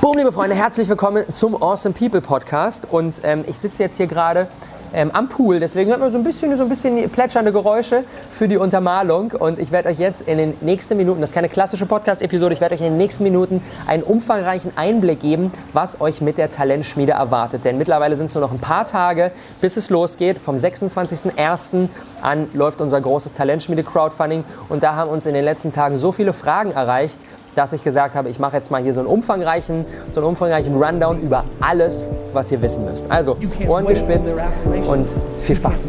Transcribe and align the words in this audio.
Boom, 0.00 0.16
liebe 0.16 0.30
Freunde, 0.30 0.54
herzlich 0.54 0.88
willkommen 0.88 1.24
zum 1.32 1.60
Awesome 1.60 1.92
People 1.92 2.20
Podcast. 2.20 2.86
Und 2.88 3.20
ähm, 3.24 3.44
ich 3.48 3.58
sitze 3.58 3.82
jetzt 3.82 3.96
hier 3.96 4.06
gerade 4.06 4.46
ähm, 4.94 5.10
am 5.10 5.28
Pool, 5.28 5.58
deswegen 5.58 5.90
hört 5.90 5.98
man 5.98 6.08
so 6.08 6.18
ein 6.18 6.22
bisschen, 6.22 6.56
so 6.56 6.62
ein 6.62 6.68
bisschen 6.68 7.10
plätschernde 7.10 7.50
Geräusche 7.50 8.04
für 8.30 8.46
die 8.46 8.58
Untermalung. 8.58 9.32
Und 9.32 9.58
ich 9.58 9.72
werde 9.72 9.88
euch 9.88 9.98
jetzt 9.98 10.20
in 10.20 10.38
den 10.38 10.54
nächsten 10.60 10.96
Minuten, 10.96 11.20
das 11.20 11.30
ist 11.30 11.34
keine 11.34 11.48
klassische 11.48 11.84
Podcast-Episode, 11.84 12.54
ich 12.54 12.60
werde 12.60 12.76
euch 12.76 12.80
in 12.80 12.92
den 12.92 12.96
nächsten 12.96 13.24
Minuten 13.24 13.60
einen 13.88 14.04
umfangreichen 14.04 14.70
Einblick 14.76 15.18
geben, 15.18 15.50
was 15.72 16.00
euch 16.00 16.20
mit 16.20 16.38
der 16.38 16.48
Talentschmiede 16.48 17.12
erwartet. 17.12 17.64
Denn 17.64 17.76
mittlerweile 17.76 18.16
sind 18.16 18.26
es 18.26 18.34
nur 18.36 18.42
noch 18.42 18.52
ein 18.52 18.60
paar 18.60 18.86
Tage, 18.86 19.32
bis 19.60 19.76
es 19.76 19.90
losgeht. 19.90 20.38
Vom 20.38 20.54
26.01. 20.54 21.88
an 22.22 22.46
läuft 22.52 22.80
unser 22.80 23.00
großes 23.00 23.32
Talentschmiede-Crowdfunding. 23.32 24.44
Und 24.68 24.84
da 24.84 24.94
haben 24.94 25.10
uns 25.10 25.26
in 25.26 25.34
den 25.34 25.44
letzten 25.44 25.72
Tagen 25.72 25.96
so 25.96 26.12
viele 26.12 26.32
Fragen 26.32 26.70
erreicht, 26.70 27.18
dass 27.54 27.72
ich 27.72 27.82
gesagt 27.82 28.14
habe, 28.14 28.28
ich 28.28 28.38
mache 28.38 28.56
jetzt 28.56 28.70
mal 28.70 28.82
hier 28.82 28.94
so 28.94 29.00
einen 29.00 29.08
umfangreichen, 29.08 29.84
so 30.12 30.20
einen 30.20 30.28
umfangreichen 30.28 30.80
Rundown 30.82 31.20
über 31.20 31.44
alles, 31.60 32.06
was 32.32 32.50
ihr 32.52 32.62
wissen 32.62 32.84
müsst. 32.84 33.10
Also 33.10 33.36
Ohren 33.66 33.86
gespitzt 33.86 34.42
und 34.86 35.14
viel 35.40 35.56
Spaß. 35.56 35.88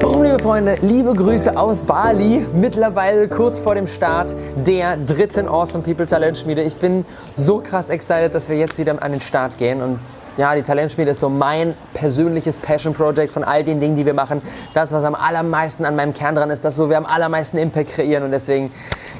Boom, 0.00 0.22
liebe 0.22 0.38
Freunde, 0.38 0.76
liebe 0.80 1.12
Grüße 1.12 1.58
aus 1.58 1.78
Bali. 1.78 2.46
Mittlerweile 2.54 3.26
kurz 3.26 3.58
vor 3.58 3.74
dem 3.74 3.88
Start 3.88 4.34
der 4.64 4.96
dritten 4.96 5.48
Awesome 5.48 5.82
People 5.82 6.06
Talent 6.06 6.38
Schmiede. 6.38 6.62
Ich 6.62 6.76
bin 6.76 7.04
so 7.34 7.58
krass 7.58 7.90
excited, 7.90 8.32
dass 8.32 8.48
wir 8.48 8.56
jetzt 8.56 8.78
wieder 8.78 9.02
an 9.02 9.10
den 9.10 9.20
Start 9.20 9.58
gehen 9.58 9.82
und 9.82 9.98
ja, 10.38 10.54
die 10.54 10.62
Talentschmiede 10.62 11.10
ist 11.10 11.20
so 11.20 11.28
mein 11.28 11.74
persönliches 11.94 12.60
Passion 12.60 12.94
Project 12.94 13.32
von 13.32 13.42
all 13.42 13.64
den 13.64 13.80
Dingen, 13.80 13.96
die 13.96 14.06
wir 14.06 14.14
machen. 14.14 14.40
Das, 14.72 14.92
was 14.92 15.02
am 15.02 15.16
allermeisten 15.16 15.84
an 15.84 15.96
meinem 15.96 16.12
Kern 16.12 16.36
dran 16.36 16.50
ist, 16.50 16.64
das, 16.64 16.78
wo 16.78 16.88
wir 16.88 16.96
am 16.96 17.06
allermeisten 17.06 17.58
Impact 17.58 17.90
kreieren. 17.90 18.22
Und 18.22 18.30
deswegen, 18.30 18.72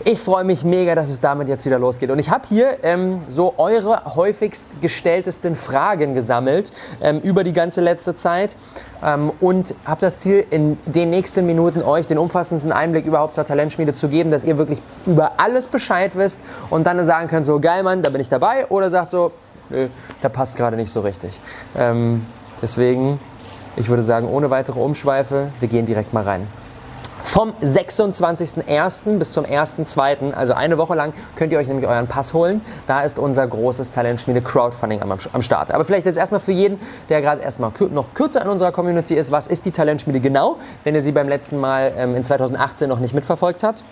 ich 0.05 0.21
freue 0.21 0.45
mich 0.45 0.63
mega, 0.63 0.95
dass 0.95 1.09
es 1.09 1.21
damit 1.21 1.49
jetzt 1.49 1.67
wieder 1.67 1.79
losgeht. 1.79 2.11
Und 2.11 2.21
ich 2.21 2.31
habe 2.31 2.45
hier 2.49 2.79
ähm, 2.85 3.23
so 3.29 3.55
eure 3.59 4.15
häufigst 4.15 4.67
gestelltesten 4.81 5.57
Fragen 5.57 6.15
gesammelt 6.15 6.73
ähm, 7.03 7.19
über 7.21 7.43
die 7.43 7.53
ganze 7.53 7.81
letzte 7.81 8.15
Zeit. 8.15 8.55
Ähm, 9.05 9.33
und 9.41 9.75
habe 9.85 10.01
das 10.01 10.21
Ziel, 10.21 10.45
in 10.51 10.79
den 10.87 11.11
nächsten 11.11 11.45
Minuten 11.47 11.83
euch 11.83 12.07
den 12.07 12.19
umfassendsten 12.19 12.71
Einblick 12.71 13.07
überhaupt 13.07 13.35
zur 13.35 13.45
Talentschmiede 13.45 13.95
zu 13.95 14.09
geben, 14.09 14.31
dass 14.31 14.45
ihr 14.45 14.57
wirklich 14.57 14.81
über 15.05 15.33
alles 15.39 15.67
Bescheid 15.67 16.13
wisst 16.15 16.39
und 16.71 16.87
dann 16.87 17.05
sagen 17.05 17.27
könnt, 17.27 17.45
so 17.45 17.59
geil 17.59 17.83
Mann, 17.83 18.03
da 18.03 18.11
bin 18.11 18.21
ich 18.21 18.29
dabei. 18.29 18.67
Oder 18.69 18.89
sagt 18.89 19.11
so, 19.11 19.33
nö, 19.71 19.89
der 20.23 20.29
passt 20.29 20.57
gerade 20.57 20.77
nicht 20.77 20.93
so 20.93 21.01
richtig. 21.01 21.39
Ähm, 21.77 22.25
deswegen, 22.63 23.21
ich 23.77 23.89
würde 23.89 24.03
sagen, 24.03 24.29
ohne 24.29 24.51
weitere 24.51 24.81
Umschweife, 24.81 25.49
wir 25.61 25.69
gehen 25.69 25.87
direkt 25.87 26.13
mal 26.13 26.25
rein. 26.25 26.47
Vom 27.29 27.53
26.01. 27.63 29.19
bis 29.19 29.33
zum 29.33 29.45
1.02., 29.45 30.33
also 30.33 30.55
eine 30.55 30.79
Woche 30.79 30.95
lang, 30.95 31.13
könnt 31.37 31.53
ihr 31.53 31.59
euch 31.59 31.67
nämlich 31.67 31.87
euren 31.87 32.07
Pass 32.07 32.33
holen. 32.33 32.63
Da 32.87 33.03
ist 33.03 33.19
unser 33.19 33.47
großes 33.47 33.91
Talentschmiede 33.91 34.41
Crowdfunding 34.41 35.03
am, 35.03 35.13
am 35.13 35.43
Start. 35.43 35.71
Aber 35.71 35.85
vielleicht 35.85 36.07
jetzt 36.07 36.17
erstmal 36.17 36.41
für 36.41 36.53
jeden, 36.53 36.81
der 37.11 37.21
gerade 37.21 37.43
erstmal 37.43 37.71
noch 37.91 38.15
kürzer 38.15 38.41
in 38.41 38.49
unserer 38.49 38.73
Community 38.73 39.15
ist, 39.15 39.31
was 39.31 39.47
ist 39.47 39.67
die 39.67 39.73
Talentschmiede 39.73 40.21
genau, 40.21 40.57
wenn 40.85 40.95
ihr 40.95 41.03
sie 41.03 41.13
beim 41.13 41.29
letzten 41.29 41.61
Mal 41.61 41.93
ähm, 41.99 42.15
in 42.15 42.25
2018 42.25 42.89
noch 42.89 42.99
nicht 42.99 43.13
mitverfolgt 43.13 43.63
habt? 43.63 43.85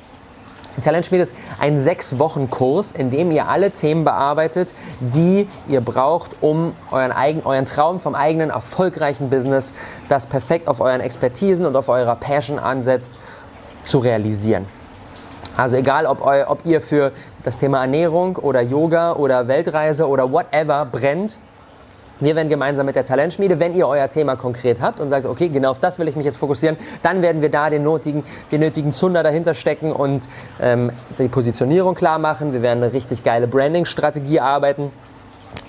Talentschmiede 0.82 1.22
ist 1.22 1.34
ein 1.58 1.78
sechs 1.78 2.18
Wochen 2.18 2.50
Kurs, 2.50 2.92
in 2.92 3.10
dem 3.10 3.30
ihr 3.30 3.48
alle 3.48 3.70
Themen 3.70 4.04
bearbeitet, 4.04 4.74
die 5.00 5.48
ihr 5.68 5.80
braucht, 5.80 6.32
um 6.40 6.74
euren, 6.90 7.12
eigen, 7.12 7.42
euren 7.44 7.66
Traum 7.66 8.00
vom 8.00 8.14
eigenen 8.14 8.50
erfolgreichen 8.50 9.30
Business, 9.30 9.74
das 10.08 10.26
perfekt 10.26 10.68
auf 10.68 10.80
euren 10.80 11.00
Expertisen 11.00 11.64
und 11.66 11.76
auf 11.76 11.88
eurer 11.88 12.16
Passion 12.16 12.58
ansetzt, 12.58 13.12
zu 13.84 13.98
realisieren. 13.98 14.66
Also 15.56 15.76
egal, 15.76 16.04
ob, 16.06 16.24
eu, 16.26 16.44
ob 16.48 16.66
ihr 16.66 16.80
für 16.80 17.12
das 17.44 17.56
Thema 17.56 17.80
Ernährung 17.80 18.36
oder 18.36 18.60
Yoga 18.60 19.12
oder 19.12 19.48
Weltreise 19.48 20.06
oder 20.06 20.30
whatever 20.30 20.84
brennt, 20.84 21.38
wir 22.20 22.36
werden 22.36 22.48
gemeinsam 22.48 22.86
mit 22.86 22.96
der 22.96 23.04
Talentschmiede, 23.04 23.60
wenn 23.60 23.74
ihr 23.74 23.86
euer 23.86 24.08
Thema 24.08 24.36
konkret 24.36 24.80
habt 24.80 25.00
und 25.00 25.10
sagt, 25.10 25.26
okay, 25.26 25.48
genau 25.48 25.70
auf 25.70 25.78
das 25.78 25.98
will 25.98 26.08
ich 26.08 26.16
mich 26.16 26.24
jetzt 26.24 26.38
fokussieren, 26.38 26.76
dann 27.02 27.22
werden 27.22 27.42
wir 27.42 27.50
da 27.50 27.70
den 27.70 27.82
nötigen, 27.82 28.24
den 28.50 28.60
nötigen 28.60 28.92
Zunder 28.92 29.22
dahinter 29.22 29.54
stecken 29.54 29.92
und 29.92 30.28
ähm, 30.60 30.90
die 31.18 31.28
Positionierung 31.28 31.94
klar 31.94 32.18
machen. 32.18 32.52
Wir 32.52 32.62
werden 32.62 32.82
eine 32.82 32.92
richtig 32.92 33.22
geile 33.24 33.46
Branding-Strategie 33.46 34.40
arbeiten 34.40 34.90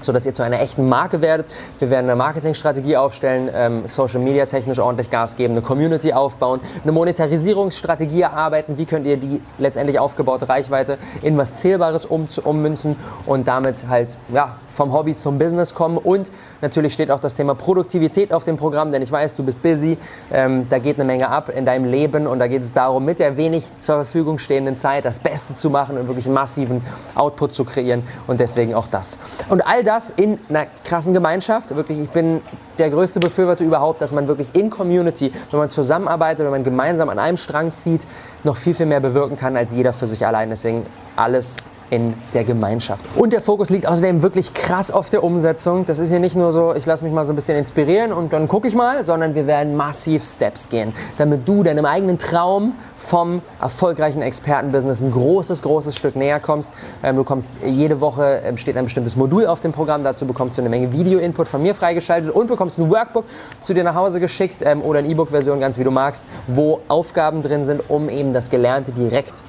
sodass 0.02 0.26
ihr 0.26 0.34
zu 0.34 0.44
einer 0.44 0.62
echten 0.62 0.88
Marke 0.88 1.22
werdet. 1.22 1.48
Wir 1.80 1.90
werden 1.90 2.06
eine 2.06 2.16
Marketingstrategie 2.16 2.98
aufstellen, 2.98 3.50
ähm, 3.54 3.88
Social 3.88 4.20
Media 4.20 4.46
technisch 4.46 4.80
ordentlich 4.80 5.10
Gas 5.10 5.36
geben, 5.36 5.54
eine 5.54 5.62
Community 5.62 6.14
aufbauen, 6.14 6.60
eine 6.84 6.92
Monetarisierungsstrategie 6.92 8.22
erarbeiten. 8.22 8.78
Wie 8.78 8.86
könnt 8.86 9.06
ihr 9.06 9.18
die 9.18 9.42
letztendlich 9.58 10.00
aufgebaute 10.00 10.50
Reichweite 10.50 10.98
in 11.22 11.38
was 11.38 11.56
Zählbares 11.58 12.06
um, 12.06 12.28
ummünzen 12.44 12.96
und 13.26 13.48
damit 13.48 13.88
halt 13.88 14.18
ja, 14.34 14.56
vom 14.78 14.94
Hobby 14.94 15.16
zum 15.16 15.40
Business 15.40 15.74
kommen. 15.76 15.98
Und 15.98 16.32
natürlich 16.62 16.94
steht 16.94 17.12
auch 17.12 17.20
das 17.20 17.34
Thema 17.34 17.56
Produktivität 17.56 18.32
auf 18.32 18.44
dem 18.44 18.58
Programm, 18.58 18.92
denn 18.92 19.02
ich 19.02 19.12
weiß, 19.12 19.36
du 19.36 19.44
bist 19.44 19.62
busy, 19.62 19.98
ähm, 20.32 20.68
da 20.70 20.78
geht 20.78 20.98
eine 20.98 21.06
Menge 21.06 21.30
ab 21.30 21.50
in 21.50 21.66
deinem 21.66 21.86
Leben 21.86 22.28
und 22.28 22.40
da 22.40 22.48
geht 22.48 22.62
es 22.62 22.74
darum, 22.74 23.04
mit 23.04 23.20
der 23.20 23.36
wenig 23.36 23.66
zur 23.80 23.96
Verfügung 23.96 24.38
stehenden 24.40 24.78
Zeit 24.78 25.04
das 25.04 25.20
Beste 25.20 25.56
zu 25.56 25.70
machen 25.70 25.98
und 25.98 26.08
wirklich 26.08 26.26
einen 26.26 26.36
massiven 26.36 26.82
Output 27.16 27.54
zu 27.54 27.66
kreieren 27.66 28.04
und 28.28 28.40
deswegen 28.40 28.76
auch 28.76 28.88
das. 28.88 29.18
Und 29.50 29.66
all 29.66 29.84
das 29.84 30.12
in 30.12 30.38
einer 30.48 30.68
krassen 30.86 31.14
Gemeinschaft. 31.14 31.76
Wirklich, 31.76 32.00
ich 32.00 32.10
bin 32.10 32.42
der 32.78 32.92
größte 32.92 33.20
Befürworter 33.20 33.64
überhaupt, 33.64 34.02
dass 34.02 34.14
man 34.14 34.28
wirklich 34.28 34.54
in 34.54 34.70
Community, 34.70 35.34
wenn 35.50 35.60
man 35.60 35.72
zusammenarbeitet, 35.72 36.46
wenn 36.46 36.52
man 36.52 36.64
gemeinsam 36.64 37.10
an 37.10 37.18
einem 37.18 37.38
Strang 37.38 37.74
zieht, 37.76 38.02
noch 38.44 38.56
viel, 38.56 38.76
viel 38.76 38.86
mehr 38.86 39.00
bewirken 39.00 39.38
kann 39.38 39.58
als 39.58 39.74
jeder 39.74 39.94
für 39.94 40.08
sich 40.08 40.26
allein. 40.26 40.50
Deswegen 40.50 40.86
alles 41.16 41.58
in 41.90 42.14
der 42.34 42.44
Gemeinschaft. 42.44 43.06
Und 43.16 43.34
der 43.34 43.42
Fokus 43.42 43.70
liegt 43.70 43.88
außerdem 43.88 44.22
wirklich 44.22 44.54
krass 44.54 44.92
auf 44.92 45.10
der 45.10 45.24
Umsetzung. 45.24 45.86
Das 45.86 46.00
ist 46.00 46.10
hier 46.10 46.20
nicht 46.20 46.36
nur 46.36 46.52
so, 46.52 46.74
ich 46.74 46.86
lasse 46.86 47.04
mich 47.04 47.14
mal 47.14 47.26
so 47.26 47.34
ein 47.34 47.36
bisschen 47.36 47.58
inspirieren 47.58 48.12
und 48.12 48.34
dann 48.34 48.48
gucke 48.48 48.68
ich 48.68 48.76
mal, 48.76 49.06
sondern 49.06 49.36
wir 49.36 49.48
werden 49.48 49.76
massiv 49.76 50.24
Steps 50.24 50.70
gehen, 50.70 50.94
damit 51.18 51.48
du 51.48 51.64
deinem 51.64 51.86
eigenen 51.86 52.20
Traum 52.20 52.74
vom 52.98 53.42
erfolgreichen 53.62 54.22
Expertenbusiness 54.22 55.00
ein 55.00 55.12
großes, 55.12 55.62
großes 55.62 55.96
Stück 55.96 56.16
näher 56.16 56.40
kommst. 56.40 56.72
Ähm, 57.04 57.16
du 57.16 57.24
kommst 57.24 57.48
jede 57.66 58.02
Woche 58.02 58.42
ähm, 58.44 58.58
steht 58.58 58.76
ein 58.76 58.86
bestimmtes 58.86 59.16
Modul 59.16 59.46
auf 59.46 59.60
dem 59.60 59.72
Programm. 59.72 60.04
Dazu 60.04 60.26
bekommst 60.26 60.58
du 60.58 60.62
eine 60.62 60.70
Menge 60.70 60.92
Video-Input 60.92 61.48
von 61.48 61.62
mir 61.62 61.74
freigeschaltet 61.74 62.32
und 62.32 62.48
bekommst 62.48 62.80
ein 62.80 62.90
Workbook 62.90 63.26
zu 63.62 63.74
dir 63.74 63.84
nach 63.84 63.96
Hause 63.96 64.20
geschickt 64.20 64.62
ähm, 64.62 64.82
oder 64.82 65.00
eine 65.00 65.08
E-Book-Version, 65.08 65.60
ganz 65.60 65.78
wie 65.78 65.84
du 65.84 65.92
magst, 65.92 66.24
wo 66.48 66.82
Aufgaben 66.88 67.44
drin 67.44 67.66
sind, 67.66 67.90
um 67.90 68.10
eben 68.10 68.34
das 68.34 68.50
Gelernte 68.50 68.92
direkt 68.92 69.44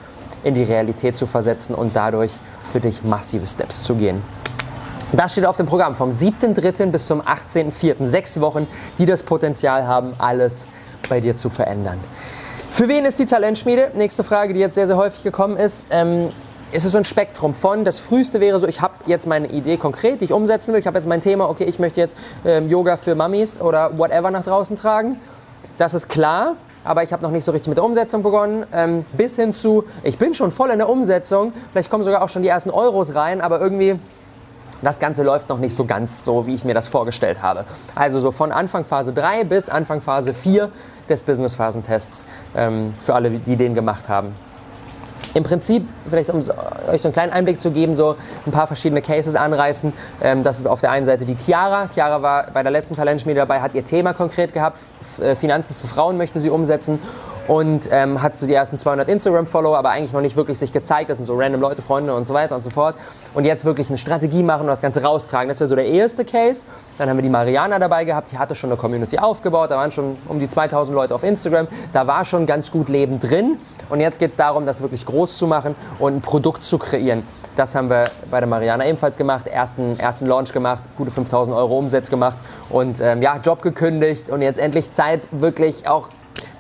in 0.49 0.55
die 0.55 0.65
Realität 0.65 1.17
zu 1.17 1.27
versetzen 1.27 1.75
und 1.75 1.95
dadurch 1.95 2.33
für 2.73 2.81
dich 2.81 3.03
massive 3.05 3.47
Steps 3.47 3.83
zu 3.83 3.95
gehen. 3.95 4.23
Das 5.13 5.33
steht 5.33 5.47
auf 5.47 5.57
dem 5.57 5.67
Programm 5.67 5.97
vom 5.97 6.13
7.3. 6.13 6.91
bis 6.91 7.07
zum 7.07 7.23
18.4. 7.23 8.07
Sechs 8.07 8.41
Wochen, 8.41 8.67
die 8.99 9.07
das 9.07 9.23
Potenzial 9.23 9.87
haben, 9.87 10.13
alles 10.19 10.67
bei 11.09 11.21
dir 11.21 11.35
zu 11.35 11.49
verändern. 11.49 11.99
Für 12.71 12.89
wen 12.89 13.07
ist 13.07 13.19
die 13.19 13.25
Talentschmiede? 13.25 13.93
Nächste 13.95 14.23
Frage, 14.23 14.53
die 14.53 14.61
jetzt 14.61 14.75
sehr, 14.75 14.87
sehr 14.87 14.97
häufig 14.97 15.23
gekommen 15.23 15.57
ist. 15.57 15.87
Ähm, 15.91 16.29
ist 16.71 16.85
so 16.85 16.99
ein 16.99 17.05
Spektrum 17.05 17.55
von, 17.55 17.87
das 17.87 17.99
früheste 17.99 18.41
wäre 18.41 18.59
so, 18.59 18.69
ich 18.69 18.83
habe 18.83 18.93
jetzt 19.07 19.27
meine 19.27 19.47
Idee 19.47 19.79
konkret, 19.79 20.21
die 20.21 20.27
ich 20.27 20.33
umsetzen 20.35 20.75
will. 20.75 20.81
Ich 20.81 20.87
habe 20.87 20.99
jetzt 20.99 21.09
mein 21.09 21.23
Thema, 21.23 21.49
okay, 21.49 21.65
ich 21.65 21.79
möchte 21.79 22.01
jetzt 22.01 22.15
ähm, 22.45 22.69
Yoga 22.69 22.99
für 22.99 23.15
Mummies 23.15 23.59
oder 23.59 23.97
whatever 23.97 24.31
nach 24.31 24.45
draußen 24.45 24.77
tragen. 24.77 25.19
Das 25.79 25.95
ist 25.95 26.11
klar 26.11 26.57
aber 26.89 27.03
ich 27.03 27.13
habe 27.13 27.23
noch 27.23 27.31
nicht 27.31 27.45
so 27.45 27.53
richtig 27.53 27.69
mit 27.69 27.77
der 27.77 27.85
Umsetzung 27.85 28.23
begonnen. 28.23 28.65
Ähm, 28.73 29.05
bis 29.13 29.37
hin 29.37 29.53
zu, 29.53 29.85
ich 30.03 30.17
bin 30.17 30.33
schon 30.33 30.51
voll 30.51 30.71
in 30.71 30.79
der 30.79 30.89
Umsetzung, 30.89 31.53
vielleicht 31.71 31.91
kommen 31.91 32.03
sogar 32.03 32.23
auch 32.23 32.31
schon 32.31 32.43
die 32.43 32.49
ersten 32.49 32.71
Euros 32.71 33.15
rein, 33.15 33.43
aber 33.43 33.61
irgendwie 33.61 34.01
das 34.81 34.99
Ganze 34.99 35.23
läuft 35.23 35.49
noch 35.51 35.59
nicht 35.59 35.77
so 35.77 35.85
ganz 35.85 36.25
so, 36.25 36.47
wie 36.47 36.55
ich 36.55 36.65
mir 36.65 36.73
das 36.73 36.87
vorgestellt 36.87 37.43
habe. 37.43 37.65
Also 37.95 38.21
so 38.21 38.31
von 38.31 38.53
Anfang 38.53 38.85
Phase 38.85 39.13
3 39.13 39.45
bis 39.45 39.69
Anfang 39.69 40.01
Phase 40.01 40.33
4 40.33 40.71
des 41.11 41.23
Business-Phasentests 41.23 42.25
ähm, 42.57 42.95
für 43.01 43.15
alle, 43.15 43.31
die 43.31 43.57
den 43.57 43.75
gemacht 43.75 44.09
haben 44.09 44.35
im 45.39 45.45
Prinzip, 45.45 45.89
vielleicht 46.09 46.31
um 46.31 46.41
euch 46.41 47.01
so 47.01 47.09
einen 47.09 47.13
kleinen 47.13 47.33
Einblick 47.33 47.61
zu 47.61 47.71
geben, 47.71 47.95
so 47.95 48.17
ein 48.45 48.53
paar 48.53 48.67
verschiedene 48.67 49.01
Cases 49.01 49.37
anreißen. 49.37 49.93
Ähm, 50.21 50.43
das 50.45 50.59
ist 50.59 50.67
auf 50.67 50.81
der 50.81 50.91
einen 50.91 51.07
Seite 51.07 51.25
die 51.25 51.37
Chiara. 51.37 51.89
Chiara 51.95 52.21
war 52.23 52.49
bei 52.53 52.63
der 52.63 52.73
letzten 52.73 52.97
Talentschmiede 52.97 53.39
dabei, 53.39 53.61
hat 53.61 53.75
ihr 53.75 53.85
Thema 53.85 54.13
konkret 54.13 54.53
gehabt, 54.53 54.81
äh, 55.23 55.35
Finanzen 55.37 55.75
für 55.75 55.87
Frauen 55.87 56.17
möchte 56.17 56.41
sie 56.41 56.51
umsetzen 56.51 56.99
und 57.49 57.89
ähm, 57.91 58.23
hat 58.23 58.39
so 58.39 58.47
die 58.47 58.53
ersten 58.53 58.79
200 58.79 59.09
Instagram-Follower, 59.09 59.77
aber 59.77 59.91
eigentlich 59.91 60.13
noch 60.13 60.21
nicht 60.21 60.37
wirklich 60.37 60.59
sich 60.59 60.71
gezeigt. 60.71 61.11
Das 61.11 61.17
sind 61.17 61.25
so 61.25 61.35
random 61.37 61.61
Leute, 61.61 61.83
Freunde 61.83 62.15
und 62.15 62.27
so 62.27 62.35
weiter 62.35 62.55
und 62.55 62.63
so 62.63 62.71
fort. 62.71 62.95
Und 63.35 63.47
jetzt 63.47 63.65
wirklich 63.65 63.89
eine 63.89 63.99
Strategie 63.99 64.43
machen 64.43 64.63
und 64.63 64.69
das 64.69 64.83
Ganze 64.83 65.03
raustragen. 65.03 65.49
Das 65.49 65.59
wäre 65.59 65.67
so 65.67 65.75
der 65.75 65.87
erste 65.87 66.25
Case. 66.25 66.67
Dann 66.99 67.09
haben 67.09 67.17
wir 67.17 67.23
die 67.23 67.31
Mariana 67.31 67.79
dabei 67.79 68.05
gehabt, 68.05 68.31
die 68.31 68.39
hatte 68.39 68.55
schon 68.55 68.71
eine 68.71 68.77
Community 68.77 69.19
aufgebaut, 69.19 69.71
da 69.71 69.77
waren 69.77 69.91
schon 69.91 70.17
um 70.29 70.39
die 70.39 70.49
2000 70.49 70.95
Leute 70.95 71.15
auf 71.15 71.25
Instagram, 71.25 71.69
da 71.93 72.07
war 72.07 72.25
schon 72.25 72.45
ganz 72.45 72.71
gut 72.71 72.89
Leben 72.89 73.19
drin. 73.19 73.57
Und 73.89 74.01
jetzt 74.01 74.19
geht 74.19 74.31
es 74.31 74.37
darum, 74.37 74.67
das 74.67 74.83
wirklich 74.83 75.07
groß 75.07 75.39
zu 75.39 75.47
machen 75.47 75.75
und 75.99 76.17
ein 76.17 76.21
Produkt 76.21 76.65
zu 76.65 76.77
kreieren. 76.77 77.23
Das 77.57 77.75
haben 77.75 77.89
wir 77.89 78.05
bei 78.31 78.41
der 78.41 78.49
Mariana 78.49 78.87
ebenfalls 78.87 79.17
gemacht, 79.17 79.47
ersten, 79.47 79.99
ersten 79.99 80.27
Launch 80.27 80.53
gemacht, 80.53 80.83
gute 80.99 81.11
5000 81.11 81.57
Euro 81.57 81.79
Umsatz 81.79 82.11
gemacht 82.11 82.37
und 82.69 83.01
ähm, 83.01 83.23
ja, 83.23 83.39
Job 83.43 83.63
gekündigt 83.63 84.29
und 84.29 84.43
jetzt 84.43 84.59
endlich 84.59 84.93
Zeit 84.93 85.23
wirklich 85.31 85.89
auch 85.89 86.11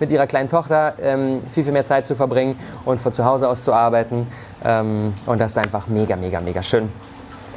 mit 0.00 0.10
ihrer 0.10 0.26
kleinen 0.26 0.48
Tochter 0.48 0.94
ähm, 1.00 1.42
viel, 1.52 1.64
viel 1.64 1.72
mehr 1.72 1.84
Zeit 1.84 2.06
zu 2.06 2.14
verbringen 2.14 2.58
und 2.84 3.00
von 3.00 3.12
zu 3.12 3.24
Hause 3.24 3.48
aus 3.48 3.64
zu 3.64 3.72
arbeiten. 3.72 4.26
Ähm, 4.64 5.14
und 5.26 5.40
das 5.40 5.52
ist 5.52 5.58
einfach 5.58 5.86
mega, 5.86 6.16
mega, 6.16 6.40
mega 6.40 6.62
schön. 6.62 6.88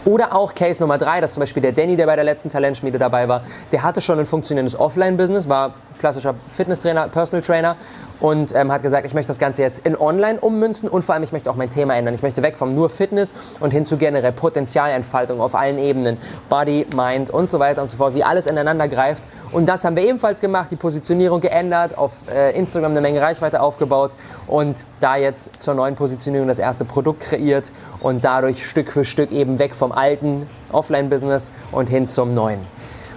Oder 0.03 0.35
auch 0.35 0.55
Case 0.55 0.81
Nummer 0.81 0.97
drei, 0.97 1.21
das 1.21 1.31
ist 1.31 1.35
zum 1.35 1.41
Beispiel 1.41 1.61
der 1.61 1.73
Danny, 1.73 1.95
der 1.95 2.07
bei 2.07 2.15
der 2.15 2.25
letzten 2.25 2.49
Talentschmiede 2.49 2.97
dabei 2.97 3.27
war. 3.27 3.43
Der 3.71 3.83
hatte 3.83 4.01
schon 4.01 4.19
ein 4.19 4.25
funktionierendes 4.25 4.79
Offline-Business, 4.79 5.47
war 5.47 5.73
klassischer 5.99 6.33
Fitnesstrainer, 6.51 7.07
Personal 7.09 7.43
Trainer 7.43 7.75
und 8.19 8.53
ähm, 8.55 8.71
hat 8.71 8.83
gesagt, 8.83 9.05
ich 9.05 9.13
möchte 9.13 9.27
das 9.27 9.39
Ganze 9.39 9.61
jetzt 9.61 9.85
in 9.85 9.95
Online 9.99 10.39
ummünzen 10.39 10.89
und 10.89 11.03
vor 11.03 11.13
allem, 11.13 11.23
ich 11.23 11.31
möchte 11.31 11.49
auch 11.49 11.55
mein 11.55 11.71
Thema 11.71 11.95
ändern. 11.95 12.13
Ich 12.13 12.21
möchte 12.21 12.41
weg 12.41 12.57
vom 12.57 12.75
nur 12.75 12.89
Fitness 12.89 13.33
und 13.59 13.71
hin 13.71 13.85
zu 13.85 13.97
generell 13.97 14.31
Potenzialentfaltung 14.31 15.39
auf 15.39 15.55
allen 15.55 15.77
Ebenen, 15.77 16.17
Body, 16.49 16.85
Mind 16.95 17.29
und 17.29 17.49
so 17.49 17.59
weiter 17.59 17.81
und 17.81 17.87
so 17.87 17.97
fort, 17.97 18.15
wie 18.15 18.23
alles 18.23 18.45
ineinander 18.47 18.87
greift. 18.87 19.23
Und 19.51 19.65
das 19.65 19.83
haben 19.83 19.95
wir 19.97 20.03
ebenfalls 20.03 20.39
gemacht, 20.39 20.69
die 20.71 20.77
Positionierung 20.77 21.41
geändert, 21.41 21.97
auf 21.97 22.13
äh, 22.33 22.57
Instagram 22.57 22.91
eine 22.91 23.01
Menge 23.01 23.21
Reichweite 23.21 23.61
aufgebaut 23.61 24.11
und 24.47 24.85
da 25.01 25.17
jetzt 25.17 25.61
zur 25.61 25.73
neuen 25.73 25.95
Positionierung 25.95 26.47
das 26.47 26.59
erste 26.59 26.85
Produkt 26.85 27.21
kreiert 27.21 27.71
und 27.99 28.23
dadurch 28.23 28.65
Stück 28.65 28.91
für 28.91 29.03
Stück 29.03 29.31
eben 29.31 29.59
weg 29.59 29.75
vom 29.75 29.90
alten 29.91 30.47
Offline-Business 30.71 31.51
und 31.71 31.87
hin 31.87 32.07
zum 32.07 32.33
neuen. 32.33 32.59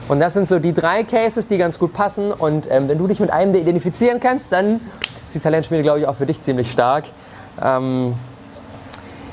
Und 0.09 0.21
das 0.21 0.35
sind 0.35 0.49
so 0.49 0.59
die 0.59 0.73
drei 0.73 1.03
Cases, 1.03 1.49
die 1.49 1.57
ganz 1.57 1.79
gut 1.79 1.93
passen. 1.95 2.33
Und 2.33 2.71
ähm, 2.71 2.89
wenn 2.89 2.99
du 2.99 3.07
dich 3.07 3.21
mit 3.21 3.31
einem 3.31 3.55
identifizieren 3.55 4.21
kannst, 4.21 4.53
dann 4.53 4.81
ist 5.25 5.35
die 5.35 5.41
Talentspiele, 5.41 5.83
glaube 5.83 6.01
ich, 6.01 6.07
auch 6.07 6.17
für 6.17 6.27
dich 6.27 6.41
ziemlich 6.41 6.71
stark. 6.71 7.05
Ähm, 7.63 8.15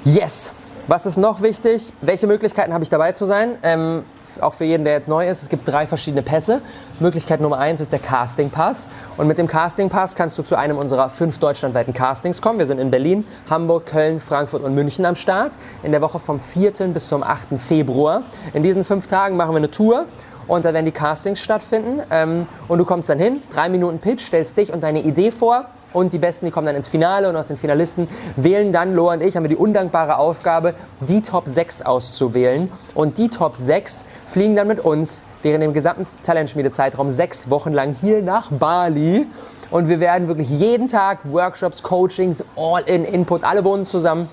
yes. 0.05 0.51
Was 0.87 1.05
ist 1.05 1.17
noch 1.17 1.41
wichtig? 1.41 1.93
Welche 2.01 2.27
Möglichkeiten 2.27 2.73
habe 2.73 2.83
ich 2.83 2.89
dabei 2.89 3.11
zu 3.11 3.25
sein? 3.25 3.51
Ähm, 3.63 4.03
auch 4.39 4.53
für 4.53 4.65
jeden, 4.65 4.83
der 4.83 4.93
jetzt 4.93 5.07
neu 5.07 5.27
ist, 5.27 5.41
es 5.43 5.49
gibt 5.49 5.67
drei 5.67 5.87
verschiedene 5.87 6.21
Pässe. 6.21 6.61
Möglichkeit 6.99 7.41
Nummer 7.41 7.57
eins 7.57 7.81
ist 7.81 7.91
der 7.91 7.99
Casting 7.99 8.49
Pass. 8.49 8.87
Und 9.17 9.27
mit 9.27 9.37
dem 9.37 9.47
Casting 9.47 9.89
Pass 9.89 10.15
kannst 10.15 10.37
du 10.37 10.43
zu 10.43 10.55
einem 10.55 10.77
unserer 10.77 11.09
fünf 11.09 11.39
deutschlandweiten 11.39 11.93
Castings 11.93 12.41
kommen. 12.41 12.59
Wir 12.59 12.65
sind 12.65 12.79
in 12.79 12.91
Berlin, 12.91 13.25
Hamburg, 13.49 13.87
Köln, 13.87 14.19
Frankfurt 14.19 14.63
und 14.63 14.75
München 14.75 15.05
am 15.05 15.15
Start. 15.15 15.53
In 15.83 15.91
der 15.91 16.01
Woche 16.01 16.19
vom 16.19 16.39
4. 16.39 16.71
bis 16.93 17.07
zum 17.07 17.23
8. 17.23 17.59
Februar. 17.59 18.21
In 18.53 18.63
diesen 18.63 18.85
fünf 18.85 19.07
Tagen 19.07 19.35
machen 19.35 19.51
wir 19.51 19.57
eine 19.57 19.71
Tour 19.71 20.05
und 20.47 20.65
da 20.65 20.73
werden 20.73 20.85
die 20.85 20.91
Castings 20.91 21.39
stattfinden. 21.39 22.01
Ähm, 22.11 22.47
und 22.67 22.77
du 22.77 22.85
kommst 22.85 23.09
dann 23.09 23.19
hin, 23.19 23.41
drei 23.53 23.69
Minuten 23.69 23.99
Pitch, 23.99 24.25
stellst 24.25 24.57
dich 24.57 24.71
und 24.71 24.83
deine 24.83 25.01
Idee 25.01 25.31
vor. 25.31 25.65
Und 25.93 26.13
die 26.13 26.17
Besten, 26.17 26.45
die 26.45 26.51
kommen 26.51 26.67
dann 26.67 26.75
ins 26.75 26.87
Finale 26.87 27.27
und 27.27 27.35
aus 27.35 27.47
den 27.47 27.57
Finalisten 27.57 28.07
wählen 28.35 28.71
dann, 28.71 28.95
Loa 28.95 29.13
und 29.13 29.23
ich, 29.23 29.35
haben 29.35 29.43
wir 29.43 29.49
die 29.49 29.57
undankbare 29.57 30.17
Aufgabe, 30.17 30.73
die 31.01 31.21
Top 31.21 31.43
6 31.47 31.81
auszuwählen. 31.81 32.71
Und 32.93 33.17
die 33.17 33.29
Top 33.29 33.55
6 33.57 34.05
fliegen 34.27 34.55
dann 34.55 34.67
mit 34.67 34.79
uns 34.79 35.23
während 35.43 35.63
dem 35.63 35.73
gesamten 35.73 36.05
Talentschmiede-Zeitraum 36.23 37.11
sechs 37.11 37.49
Wochen 37.49 37.73
lang 37.73 37.95
hier 37.99 38.21
nach 38.21 38.51
Bali. 38.51 39.27
Und 39.69 39.87
wir 39.87 39.99
werden 39.99 40.27
wirklich 40.27 40.49
jeden 40.49 40.87
Tag 40.87 41.19
Workshops, 41.23 41.83
Coachings, 41.83 42.43
All-in-Input, 42.55 43.43
alle 43.43 43.63
wohnen 43.63 43.85
zusammen. 43.85 44.29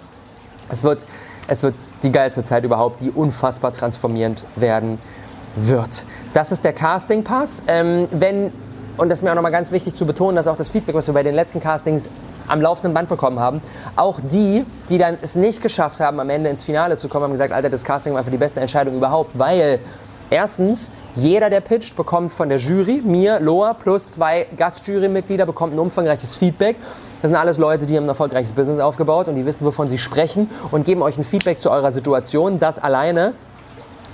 Es 0.69 0.85
wird, 0.85 1.07
es 1.47 1.63
wird 1.63 1.75
die 2.03 2.13
geilste 2.13 2.45
Zeit 2.45 2.65
überhaupt, 2.65 3.01
die 3.01 3.11
unfassbar 3.11 3.73
transformierend 3.73 4.45
werden 4.57 4.99
wird. 5.57 6.05
Das 6.35 6.53
ist 6.53 6.65
der 6.65 6.73
Casting 6.73 7.25
Pass. 7.25 7.63
Ähm, 7.67 8.09
wenn, 8.11 8.53
und 8.99 9.09
das 9.09 9.21
ist 9.21 9.23
mir 9.23 9.31
auch 9.31 9.37
nochmal 9.37 9.53
ganz 9.53 9.73
wichtig 9.73 9.95
zu 9.95 10.05
betonen, 10.05 10.37
dass 10.37 10.47
auch 10.47 10.56
das 10.56 10.69
Feedback, 10.69 10.95
was 10.95 11.06
wir 11.06 11.15
bei 11.15 11.23
den 11.23 11.35
letzten 11.35 11.61
Castings 11.61 12.09
am 12.49 12.61
laufenden 12.61 12.93
Band 12.93 13.09
bekommen 13.09 13.39
haben, 13.39 13.62
auch 13.97 14.19
die, 14.21 14.65
die 14.89 14.99
dann 14.99 15.19
es 15.23 15.35
nicht 15.35 15.62
geschafft 15.62 16.00
haben, 16.00 16.19
am 16.21 16.31
Ende 16.31 16.50
ins 16.50 16.62
Finale 16.62 16.99
zu 16.99 17.09
kommen, 17.09 17.25
haben 17.25 17.33
gesagt, 17.33 17.53
Alter, 17.53 17.71
das 17.71 17.85
Casting 17.85 18.15
war 18.15 18.25
für 18.25 18.31
die 18.31 18.37
beste 18.37 18.61
Entscheidung 18.61 18.95
überhaupt, 18.95 19.39
weil 19.39 19.79
erstens, 20.31 20.91
jeder, 21.15 21.50
der 21.50 21.61
pitcht, 21.61 21.97
bekommt 21.97 22.33
von 22.33 22.49
der 22.49 22.59
Jury, 22.59 23.03
mir, 23.05 23.41
Loa, 23.41 23.75
plus 23.75 24.12
zwei 24.12 24.47
Gastjurymitglieder, 24.56 25.47
bekommt 25.47 25.75
ein 25.75 25.79
umfangreiches 25.79 26.37
Feedback. 26.37 26.77
Das 27.23 27.31
sind 27.31 27.37
alles 27.37 27.59
Leute, 27.59 27.87
die 27.87 27.97
haben 27.97 28.05
ein 28.05 28.11
erfolgreiches 28.11 28.53
Business 28.53 28.79
aufgebaut 28.81 29.29
und 29.29 29.37
die 29.37 29.45
wissen, 29.45 29.65
wovon 29.65 29.89
sie 29.89 29.99
sprechen 29.99 30.49
und 30.71 30.85
geben 30.85 31.03
euch 31.03 31.19
ein 31.19 31.25
Feedback 31.25 31.61
zu 31.61 31.71
eurer 31.71 31.91
Situation. 31.91 32.61
Das 32.61 32.79
alleine 32.79 33.35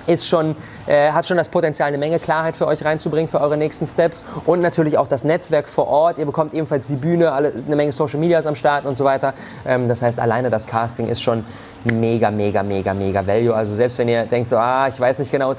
ist 0.06 0.26
schon, 0.26 0.56
äh, 0.86 1.10
hat 1.12 1.26
schon 1.26 1.36
das 1.36 1.48
Potenzial, 1.48 1.88
eine 1.88 1.98
Menge 1.98 2.18
Klarheit 2.18 2.56
für 2.56 2.66
euch 2.66 2.84
reinzubringen 2.84 3.28
für 3.28 3.40
eure 3.40 3.56
nächsten 3.56 3.86
Steps 3.86 4.24
und 4.46 4.60
natürlich 4.60 4.98
auch 4.98 5.08
das 5.08 5.24
Netzwerk 5.24 5.68
vor 5.68 5.88
Ort. 5.88 6.18
Ihr 6.18 6.26
bekommt 6.26 6.54
ebenfalls 6.54 6.86
die 6.86 6.96
Bühne, 6.96 7.32
alle, 7.32 7.52
eine 7.66 7.76
Menge 7.76 7.92
Social 7.92 8.20
Medias 8.20 8.46
am 8.46 8.56
Start 8.56 8.84
und 8.84 8.96
so 8.96 9.04
weiter. 9.04 9.34
Ähm, 9.66 9.88
das 9.88 10.02
heißt, 10.02 10.20
alleine 10.20 10.50
das 10.50 10.66
Casting 10.66 11.08
ist 11.08 11.22
schon 11.22 11.44
mega, 11.84 12.30
mega, 12.30 12.62
mega, 12.62 12.94
mega 12.94 13.26
Value. 13.26 13.54
Also 13.54 13.74
selbst 13.74 13.98
wenn 13.98 14.08
ihr 14.08 14.24
denkt 14.24 14.48
so, 14.48 14.56
ah, 14.56 14.88
ich 14.88 14.98
weiß 14.98 15.18
nicht 15.18 15.30
genau, 15.30 15.54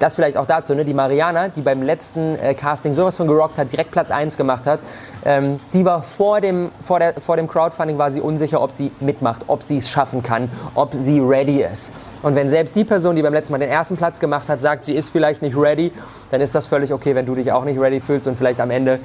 das 0.00 0.14
vielleicht 0.14 0.36
auch 0.36 0.46
dazu, 0.46 0.74
ne? 0.74 0.84
die 0.84 0.94
Mariana, 0.94 1.48
die 1.48 1.62
beim 1.62 1.82
letzten 1.82 2.36
äh, 2.36 2.54
Casting 2.54 2.94
sowas 2.94 3.16
von 3.16 3.26
gerockt 3.26 3.58
hat, 3.58 3.72
direkt 3.72 3.90
Platz 3.90 4.10
1 4.10 4.36
gemacht 4.36 4.66
hat, 4.66 4.80
ähm, 5.24 5.60
die 5.72 5.84
war 5.84 6.02
vor 6.02 6.40
dem, 6.40 6.70
vor, 6.80 6.98
der, 6.98 7.14
vor 7.20 7.36
dem 7.36 7.48
Crowdfunding 7.48 7.98
war 7.98 8.10
sie 8.10 8.20
unsicher, 8.20 8.60
ob 8.60 8.72
sie 8.72 8.90
mitmacht, 9.00 9.42
ob 9.46 9.62
sie 9.62 9.78
es 9.78 9.88
schaffen 9.88 10.22
kann, 10.22 10.50
ob 10.74 10.92
sie 10.94 11.20
ready 11.20 11.62
ist. 11.62 11.92
Und 12.26 12.34
wenn 12.34 12.50
selbst 12.50 12.74
die 12.74 12.82
Person, 12.82 13.14
die 13.14 13.22
beim 13.22 13.32
letzten 13.32 13.52
Mal 13.52 13.58
den 13.58 13.70
ersten 13.70 13.96
Platz 13.96 14.18
gemacht 14.18 14.48
hat, 14.48 14.60
sagt, 14.60 14.84
sie 14.84 14.96
ist 14.96 15.10
vielleicht 15.10 15.42
nicht 15.42 15.56
ready, 15.56 15.92
dann 16.32 16.40
ist 16.40 16.56
das 16.56 16.66
völlig 16.66 16.92
okay, 16.92 17.14
wenn 17.14 17.24
du 17.24 17.36
dich 17.36 17.52
auch 17.52 17.64
nicht 17.64 17.78
ready 17.78 18.00
fühlst 18.00 18.26
und 18.26 18.36
vielleicht 18.36 18.58
am 18.58 18.72
Ende 18.72 18.98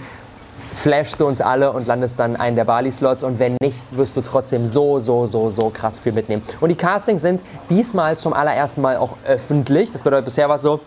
flashst 0.74 1.20
du 1.20 1.28
uns 1.28 1.40
alle 1.40 1.72
und 1.72 1.86
landest 1.86 2.20
dann 2.20 2.36
einen 2.36 2.56
der 2.56 2.66
Bali-Slots 2.66 3.24
und 3.24 3.38
wenn 3.38 3.58
nicht, 3.62 3.84
wirst 3.92 4.18
du 4.18 4.22
trotzdem 4.22 4.66
so, 4.66 5.00
so, 5.02 5.28
so, 5.28 5.52
so 5.52 5.70
krass 5.70 6.00
viel 6.00 6.14
mitnehmen. 6.14 6.42
Und 6.62 6.70
die 6.70 6.76
Castings 6.76 7.22
sind 7.22 7.44
diesmal 7.70 8.18
zum 8.18 8.34
allerersten 8.34 8.82
Mal 8.82 8.98
auch 8.98 9.18
öffentlich. 9.28 9.92
Das 9.92 10.02
bedeutet, 10.02 10.26
bisher 10.26 10.50
war 10.50 10.56
es 10.56 10.64
so, 10.64 10.80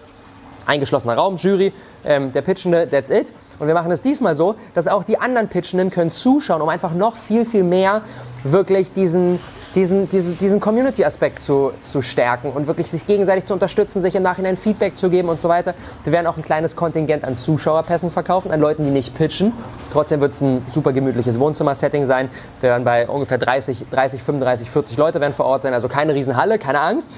eingeschlossener 0.66 1.14
Raum, 1.14 1.36
Jury, 1.36 1.72
ähm, 2.04 2.32
der 2.32 2.42
Pitchende, 2.42 2.90
that's 2.90 3.10
it. 3.10 3.32
Und 3.60 3.68
wir 3.68 3.74
machen 3.74 3.92
es 3.92 4.02
diesmal 4.02 4.34
so, 4.34 4.56
dass 4.74 4.88
auch 4.88 5.04
die 5.04 5.20
anderen 5.20 5.46
Pitchenden 5.46 5.90
können 5.90 6.10
zuschauen, 6.10 6.62
um 6.62 6.68
einfach 6.68 6.94
noch 6.94 7.16
viel, 7.16 7.46
viel 7.46 7.62
mehr 7.62 8.02
wirklich 8.42 8.92
diesen 8.92 9.38
diesen, 9.74 10.08
diesen, 10.08 10.38
diesen 10.38 10.60
Community-Aspekt 10.60 11.40
zu, 11.40 11.72
zu 11.80 12.02
stärken 12.02 12.50
und 12.50 12.66
wirklich 12.66 12.90
sich 12.90 13.06
gegenseitig 13.06 13.44
zu 13.44 13.54
unterstützen, 13.54 14.00
sich 14.02 14.14
im 14.14 14.22
Nachhinein 14.22 14.56
Feedback 14.56 14.96
zu 14.96 15.10
geben 15.10 15.28
und 15.28 15.40
so 15.40 15.48
weiter. 15.48 15.74
Wir 16.04 16.12
werden 16.12 16.26
auch 16.26 16.36
ein 16.36 16.44
kleines 16.44 16.76
Kontingent 16.76 17.24
an 17.24 17.36
Zuschauerpässen 17.36 18.10
verkaufen, 18.10 18.50
an 18.52 18.60
Leuten, 18.60 18.84
die 18.84 18.90
nicht 18.90 19.14
pitchen. 19.14 19.52
Trotzdem 19.92 20.20
wird 20.20 20.32
es 20.32 20.40
ein 20.40 20.64
super 20.70 20.92
gemütliches 20.92 21.38
Wohnzimmer-Setting 21.38 22.06
sein. 22.06 22.28
Wir 22.60 22.70
werden 22.70 22.84
bei 22.84 23.08
ungefähr 23.08 23.38
30, 23.38 23.86
30, 23.90 24.22
35, 24.22 24.70
40 24.70 24.96
Leute 24.96 25.20
werden 25.20 25.32
vor 25.32 25.46
Ort 25.46 25.62
sein, 25.62 25.74
also 25.74 25.88
keine 25.88 26.14
Riesenhalle, 26.14 26.58
keine 26.58 26.80
Angst. 26.80 27.10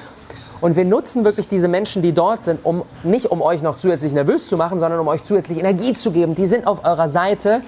Und 0.60 0.74
wir 0.76 0.86
nutzen 0.86 1.24
wirklich 1.24 1.48
diese 1.48 1.68
Menschen, 1.68 2.00
die 2.00 2.12
dort 2.12 2.44
sind, 2.44 2.60
um 2.64 2.82
nicht 3.02 3.30
um 3.30 3.42
euch 3.42 3.60
noch 3.60 3.76
zusätzlich 3.76 4.12
nervös 4.12 4.48
zu 4.48 4.56
machen, 4.56 4.80
sondern 4.80 4.98
um 5.00 5.08
euch 5.08 5.22
zusätzlich 5.22 5.58
Energie 5.58 5.92
zu 5.92 6.12
geben. 6.12 6.34
Die 6.34 6.46
sind 6.46 6.66
auf 6.66 6.84
eurer 6.84 7.08
Seite 7.08 7.60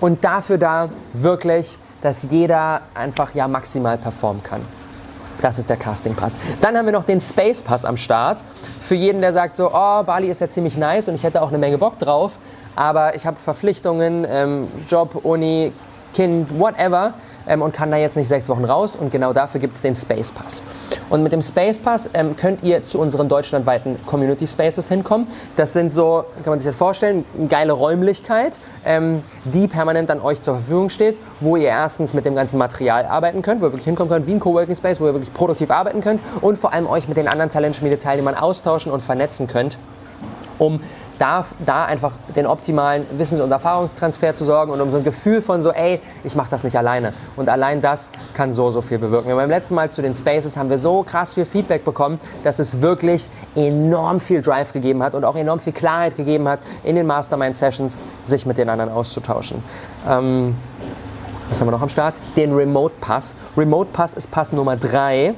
und 0.00 0.24
dafür 0.24 0.58
da 0.58 0.90
wirklich 1.14 1.78
dass 2.00 2.30
jeder 2.30 2.82
einfach 2.94 3.34
ja 3.34 3.48
maximal 3.48 3.98
performen 3.98 4.42
kann. 4.42 4.62
Das 5.40 5.58
ist 5.58 5.70
der 5.70 5.76
Casting 5.76 6.14
Pass. 6.14 6.38
Dann 6.60 6.76
haben 6.76 6.86
wir 6.86 6.92
noch 6.92 7.04
den 7.04 7.20
Space 7.20 7.62
Pass 7.62 7.84
am 7.84 7.96
Start. 7.96 8.42
Für 8.80 8.96
jeden, 8.96 9.20
der 9.20 9.32
sagt 9.32 9.54
so, 9.56 9.70
oh, 9.72 10.02
Bali 10.02 10.28
ist 10.28 10.40
ja 10.40 10.48
ziemlich 10.48 10.76
nice 10.76 11.08
und 11.08 11.14
ich 11.14 11.22
hätte 11.22 11.42
auch 11.42 11.48
eine 11.48 11.58
Menge 11.58 11.78
Bock 11.78 11.98
drauf, 11.98 12.38
aber 12.74 13.14
ich 13.14 13.26
habe 13.26 13.36
Verpflichtungen, 13.36 14.26
ähm, 14.28 14.68
Job, 14.88 15.24
Uni, 15.24 15.72
Kind, 16.14 16.58
whatever 16.58 17.14
ähm, 17.48 17.62
und 17.62 17.72
kann 17.72 17.90
da 17.90 17.96
jetzt 17.96 18.16
nicht 18.16 18.28
sechs 18.28 18.48
Wochen 18.48 18.64
raus 18.64 18.96
und 18.96 19.10
genau 19.10 19.32
dafür 19.32 19.60
gibt 19.60 19.76
es 19.76 19.82
den 19.82 19.96
Space 19.96 20.30
Pass. 20.30 20.64
Und 21.10 21.22
mit 21.22 21.32
dem 21.32 21.42
Space 21.42 21.78
Pass 21.78 22.10
ähm, 22.14 22.36
könnt 22.36 22.62
ihr 22.62 22.84
zu 22.84 22.98
unseren 22.98 23.28
deutschlandweiten 23.28 23.96
Community 24.06 24.46
Spaces 24.46 24.88
hinkommen. 24.88 25.26
Das 25.56 25.72
sind 25.72 25.92
so, 25.92 26.24
kann 26.44 26.50
man 26.50 26.58
sich 26.60 26.68
das 26.68 26.76
vorstellen, 26.76 27.24
eine 27.36 27.48
geile 27.48 27.72
Räumlichkeit, 27.72 28.58
ähm, 28.84 29.22
die 29.44 29.68
permanent 29.68 30.10
an 30.10 30.20
euch 30.20 30.40
zur 30.40 30.54
Verfügung 30.54 30.90
steht, 30.90 31.18
wo 31.40 31.56
ihr 31.56 31.68
erstens 31.68 32.14
mit 32.14 32.26
dem 32.26 32.34
ganzen 32.34 32.58
Material 32.58 33.06
arbeiten 33.06 33.42
könnt, 33.42 33.60
wo 33.60 33.66
ihr 33.66 33.72
wirklich 33.72 33.84
hinkommen 33.84 34.10
könnt 34.10 34.26
wie 34.26 34.32
ein 34.32 34.40
Coworking 34.40 34.74
Space, 34.74 35.00
wo 35.00 35.06
ihr 35.06 35.14
wirklich 35.14 35.32
produktiv 35.32 35.70
arbeiten 35.70 36.00
könnt 36.00 36.20
und 36.40 36.58
vor 36.58 36.72
allem 36.72 36.86
euch 36.86 37.08
mit 37.08 37.16
den 37.16 37.28
anderen 37.28 37.50
Talentschmiede-Teilnehmern 37.50 38.34
austauschen 38.34 38.92
und 38.92 39.02
vernetzen 39.02 39.46
könnt, 39.46 39.78
um 40.58 40.80
darf 41.18 41.54
da 41.64 41.84
einfach 41.84 42.12
den 42.36 42.46
optimalen 42.46 43.06
Wissens- 43.18 43.40
und 43.40 43.50
Erfahrungstransfer 43.50 44.34
zu 44.34 44.44
sorgen 44.44 44.72
und 44.72 44.80
um 44.80 44.90
so 44.90 44.98
ein 44.98 45.04
Gefühl 45.04 45.42
von 45.42 45.62
so, 45.62 45.70
ey, 45.72 46.00
ich 46.24 46.34
mache 46.34 46.50
das 46.50 46.64
nicht 46.64 46.76
alleine. 46.76 47.12
Und 47.36 47.48
allein 47.48 47.80
das 47.80 48.10
kann 48.34 48.52
so, 48.52 48.70
so 48.70 48.82
viel 48.82 48.98
bewirken. 48.98 49.28
Wir 49.28 49.36
beim 49.36 49.50
letzten 49.50 49.74
Mal 49.74 49.90
zu 49.90 50.02
den 50.02 50.14
Spaces 50.14 50.56
haben 50.56 50.70
wir 50.70 50.78
so 50.78 51.02
krass 51.02 51.34
viel 51.34 51.44
Feedback 51.44 51.84
bekommen, 51.84 52.20
dass 52.44 52.58
es 52.58 52.80
wirklich 52.80 53.28
enorm 53.54 54.20
viel 54.20 54.42
Drive 54.42 54.72
gegeben 54.72 55.02
hat 55.02 55.14
und 55.14 55.24
auch 55.24 55.36
enorm 55.36 55.60
viel 55.60 55.72
Klarheit 55.72 56.16
gegeben 56.16 56.48
hat, 56.48 56.60
in 56.84 56.96
den 56.96 57.06
Mastermind-Sessions 57.06 57.98
sich 58.24 58.46
mit 58.46 58.58
den 58.58 58.68
anderen 58.68 58.92
auszutauschen. 58.92 59.62
Ähm, 60.08 60.54
was 61.48 61.60
haben 61.60 61.68
wir 61.68 61.72
noch 61.72 61.82
am 61.82 61.88
Start? 61.88 62.14
Den 62.36 62.52
Remote 62.52 62.94
Pass. 63.00 63.34
Remote 63.56 63.90
Pass 63.92 64.14
ist 64.14 64.30
Pass 64.30 64.52
Nummer 64.52 64.76
3. 64.76 65.34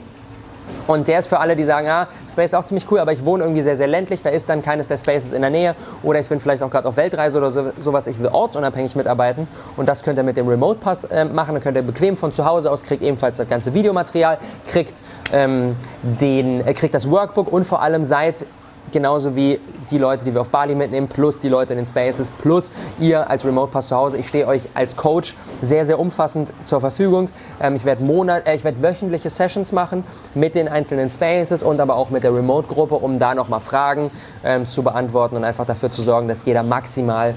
Und 0.86 1.08
der 1.08 1.18
ist 1.18 1.26
für 1.26 1.38
alle, 1.38 1.56
die 1.56 1.64
sagen, 1.64 1.88
ah, 1.88 2.08
Space 2.28 2.50
ist 2.50 2.54
auch 2.54 2.64
ziemlich 2.64 2.90
cool, 2.90 2.98
aber 2.98 3.12
ich 3.12 3.24
wohne 3.24 3.44
irgendwie 3.44 3.62
sehr, 3.62 3.76
sehr 3.76 3.86
ländlich, 3.86 4.22
da 4.22 4.30
ist 4.30 4.48
dann 4.48 4.62
keines 4.62 4.88
der 4.88 4.96
Spaces 4.96 5.32
in 5.32 5.42
der 5.42 5.50
Nähe. 5.50 5.74
Oder 6.02 6.20
ich 6.20 6.28
bin 6.28 6.40
vielleicht 6.40 6.62
auch 6.62 6.70
gerade 6.70 6.88
auf 6.88 6.96
Weltreise 6.96 7.38
oder 7.38 7.50
so, 7.50 7.72
sowas, 7.78 8.06
ich 8.06 8.18
will 8.18 8.28
ortsunabhängig 8.28 8.96
mitarbeiten. 8.96 9.46
Und 9.76 9.88
das 9.88 10.02
könnt 10.02 10.18
ihr 10.18 10.22
mit 10.22 10.36
dem 10.36 10.48
Remote 10.48 10.80
Pass 10.80 11.04
äh, 11.04 11.24
machen, 11.24 11.54
dann 11.54 11.62
könnt 11.62 11.76
ihr 11.76 11.82
bequem 11.82 12.16
von 12.16 12.32
zu 12.32 12.44
Hause 12.44 12.70
aus, 12.70 12.82
kriegt 12.82 13.02
ebenfalls 13.02 13.36
das 13.36 13.48
ganze 13.48 13.74
Videomaterial, 13.74 14.38
kriegt, 14.68 15.02
ähm, 15.32 15.76
den, 16.02 16.66
äh, 16.66 16.74
kriegt 16.74 16.94
das 16.94 17.10
Workbook 17.10 17.52
und 17.52 17.64
vor 17.64 17.82
allem 17.82 18.04
seid 18.04 18.44
genauso 18.92 19.36
wie 19.36 19.60
die 19.90 19.98
Leute, 19.98 20.24
die 20.24 20.34
wir 20.34 20.40
auf 20.40 20.50
Bali 20.50 20.74
mitnehmen, 20.74 21.08
plus 21.08 21.38
die 21.38 21.48
Leute 21.48 21.72
in 21.72 21.78
den 21.78 21.86
Spaces, 21.86 22.30
plus 22.30 22.72
ihr 22.98 23.28
als 23.28 23.44
Remote 23.44 23.72
Pass 23.72 23.88
zu 23.88 23.96
Hause. 23.96 24.18
Ich 24.18 24.28
stehe 24.28 24.46
euch 24.46 24.68
als 24.74 24.96
Coach 24.96 25.34
sehr, 25.62 25.84
sehr 25.84 25.98
umfassend 25.98 26.52
zur 26.64 26.80
Verfügung. 26.80 27.28
Ähm, 27.60 27.76
ich 27.76 27.84
werde 27.84 28.04
äh, 28.44 28.54
ich 28.54 28.64
wöchentliche 28.64 29.30
Sessions 29.30 29.72
machen 29.72 30.04
mit 30.34 30.54
den 30.54 30.68
einzelnen 30.68 31.10
Spaces 31.10 31.62
und 31.62 31.80
aber 31.80 31.96
auch 31.96 32.10
mit 32.10 32.22
der 32.22 32.34
Remote-Gruppe, 32.34 32.94
um 32.94 33.18
da 33.18 33.34
nochmal 33.34 33.60
Fragen 33.60 34.10
ähm, 34.44 34.66
zu 34.66 34.82
beantworten 34.82 35.36
und 35.36 35.44
einfach 35.44 35.66
dafür 35.66 35.90
zu 35.90 36.02
sorgen, 36.02 36.28
dass 36.28 36.44
jeder 36.44 36.62
maximal 36.62 37.34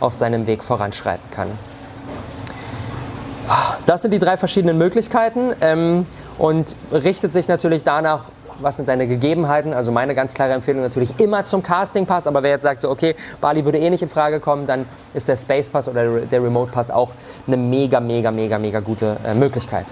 auf 0.00 0.14
seinem 0.14 0.46
Weg 0.46 0.62
voranschreiten 0.62 1.30
kann. 1.30 1.48
Das 3.86 4.02
sind 4.02 4.10
die 4.10 4.18
drei 4.18 4.36
verschiedenen 4.36 4.78
Möglichkeiten 4.78 5.52
ähm, 5.60 6.06
und 6.38 6.76
richtet 6.92 7.32
sich 7.32 7.48
natürlich 7.48 7.84
danach, 7.84 8.24
was 8.60 8.76
sind 8.76 8.88
deine 8.88 9.06
Gegebenheiten? 9.06 9.72
Also 9.72 9.92
meine 9.92 10.14
ganz 10.14 10.34
klare 10.34 10.52
Empfehlung 10.52 10.82
natürlich 10.82 11.18
immer 11.18 11.44
zum 11.44 11.62
Casting 11.62 12.06
Pass, 12.06 12.26
aber 12.26 12.42
wer 12.42 12.50
jetzt 12.50 12.62
sagt 12.62 12.82
so, 12.82 12.90
okay, 12.90 13.14
Bali 13.40 13.64
würde 13.64 13.78
eh 13.78 13.90
nicht 13.90 14.02
in 14.02 14.08
Frage 14.08 14.40
kommen, 14.40 14.66
dann 14.66 14.86
ist 15.14 15.28
der 15.28 15.36
Space 15.36 15.68
Pass 15.68 15.88
oder 15.88 16.20
der 16.20 16.42
Remote 16.42 16.72
Pass 16.72 16.90
auch 16.90 17.10
eine 17.46 17.56
mega, 17.56 18.00
mega, 18.00 18.30
mega, 18.30 18.58
mega 18.58 18.80
gute 18.80 19.16
äh, 19.24 19.34
Möglichkeit. 19.34 19.86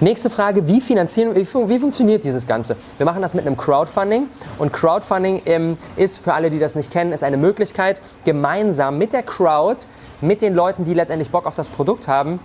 Nächste 0.00 0.30
Frage, 0.30 0.66
wie 0.66 0.80
finanzieren, 0.80 1.34
wie, 1.34 1.46
wie, 1.46 1.78
funktioniert 1.78 2.24
dieses 2.24 2.46
Ganze? 2.46 2.76
Wir 2.96 3.06
machen 3.06 3.22
das 3.22 3.34
mit 3.34 3.46
einem 3.46 3.56
Crowdfunding 3.56 4.28
und 4.58 4.72
Crowdfunding 4.72 5.42
ähm, 5.46 5.76
ist 5.96 6.18
für 6.18 6.34
alle, 6.34 6.50
die 6.50 6.58
das 6.58 6.74
nicht 6.74 6.90
kennen, 6.90 7.12
ist 7.12 7.24
eine 7.24 7.36
Möglichkeit, 7.36 8.00
gemeinsam 8.24 8.98
mit 8.98 9.12
der 9.12 9.22
Crowd, 9.22 9.82
mit 10.20 10.42
den 10.42 10.54
Leuten, 10.54 10.84
die 10.84 10.94
letztendlich 10.94 11.30
Bock 11.30 11.46
auf 11.46 11.54
das 11.54 11.68
Produkt 11.68 12.08
haben, 12.08 12.40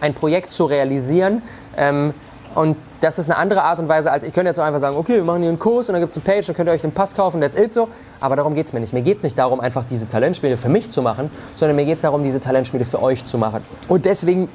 ein 0.00 0.14
Projekt 0.14 0.52
zu 0.52 0.64
realisieren, 0.64 1.42
ähm, 1.76 2.14
und 2.54 2.76
das 3.00 3.18
ist 3.18 3.30
eine 3.30 3.38
andere 3.38 3.62
Art 3.62 3.78
und 3.78 3.88
Weise, 3.88 4.10
als 4.10 4.24
ich 4.24 4.32
könnte 4.32 4.48
jetzt 4.48 4.58
auch 4.58 4.64
einfach 4.64 4.80
sagen, 4.80 4.96
okay, 4.96 5.14
wir 5.14 5.24
machen 5.24 5.40
hier 5.40 5.48
einen 5.48 5.58
Kurs 5.58 5.88
und 5.88 5.94
dann 5.94 6.02
gibt 6.02 6.10
es 6.10 6.16
eine 6.16 6.24
Page, 6.24 6.46
dann 6.46 6.56
könnt 6.56 6.68
ihr 6.68 6.72
euch 6.72 6.82
den 6.82 6.92
Pass 6.92 7.14
kaufen, 7.14 7.40
that's 7.40 7.56
it 7.56 7.72
so. 7.72 7.88
Aber 8.20 8.36
darum 8.36 8.54
geht 8.54 8.66
es 8.66 8.72
mir 8.72 8.80
nicht. 8.80 8.92
Mir 8.92 9.02
geht 9.02 9.18
es 9.18 9.22
nicht 9.22 9.38
darum, 9.38 9.60
einfach 9.60 9.84
diese 9.88 10.08
Talentspiele 10.08 10.56
für 10.56 10.68
mich 10.68 10.90
zu 10.90 11.00
machen, 11.00 11.30
sondern 11.56 11.76
mir 11.76 11.84
geht 11.84 11.96
es 11.96 12.02
darum, 12.02 12.24
diese 12.24 12.40
Talentspiele 12.40 12.84
für 12.84 13.02
euch 13.02 13.24
zu 13.24 13.38
machen. 13.38 13.64
Und 13.88 14.04
deswegen 14.04 14.48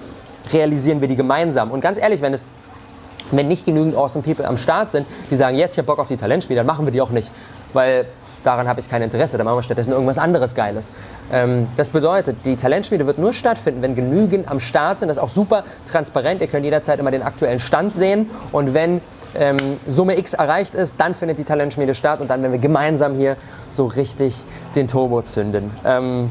realisieren 0.52 1.02
wir 1.02 1.08
die 1.08 1.16
gemeinsam. 1.16 1.72
Und 1.72 1.82
ganz 1.82 1.98
ehrlich, 1.98 2.22
wenn 2.22 2.34
es 2.34 2.46
wenn 3.32 3.48
nicht 3.48 3.66
genügend 3.66 3.96
Awesome 3.96 4.24
People 4.24 4.48
am 4.48 4.58
Start 4.58 4.92
sind, 4.92 5.08
die 5.32 5.36
sagen, 5.36 5.58
jetzt 5.58 5.74
ich 5.74 5.78
habe 5.80 5.88
Bock 5.88 5.98
auf 5.98 6.08
die 6.08 6.18
Talentspiele, 6.18 6.60
dann 6.60 6.68
machen 6.68 6.86
wir 6.86 6.92
die 6.92 7.02
auch 7.02 7.10
nicht. 7.10 7.32
Weil 7.74 8.06
daran 8.46 8.68
habe 8.68 8.80
ich 8.80 8.90
kein 8.90 9.02
Interesse, 9.02 9.38
dann 9.38 9.46
machen 9.46 9.58
wir 9.58 9.64
stattdessen 9.64 9.92
irgendwas 9.92 10.18
anderes 10.18 10.56
Geiles. 10.56 10.92
Ähm, 11.32 11.68
das 11.78 11.90
bedeutet, 11.90 12.38
die 12.46 12.56
Talentschmiede 12.56 13.06
wird 13.06 13.18
nur 13.18 13.34
stattfinden, 13.34 13.82
wenn 13.82 13.96
genügend 13.96 14.50
am 14.50 14.60
Start 14.60 15.00
sind. 15.00 15.10
Das 15.10 15.18
ist 15.18 15.24
auch 15.24 15.30
super 15.30 15.64
transparent. 15.90 16.42
Ihr 16.42 16.48
könnt 16.48 16.66
jederzeit 16.66 17.00
immer 17.00 17.12
den 17.12 17.24
aktuellen 17.24 17.60
Stand 17.60 17.94
sehen. 17.94 18.30
Und 18.52 18.74
wenn 18.74 19.02
ähm, 19.36 19.58
Summe 19.88 20.18
X 20.18 20.34
erreicht 20.34 20.76
ist, 20.76 20.96
dann 20.98 21.14
findet 21.14 21.40
die 21.40 21.44
Talentschmiede 21.44 21.96
statt 21.96 22.22
und 22.22 22.30
dann 22.30 22.42
werden 22.42 22.54
wir 22.54 22.60
gemeinsam 22.60 23.16
hier 23.16 23.36
so 23.70 23.86
richtig 23.88 24.36
den 24.76 24.88
Turbo 24.88 25.22
zünden. 25.22 25.72
Ähm, 25.84 26.30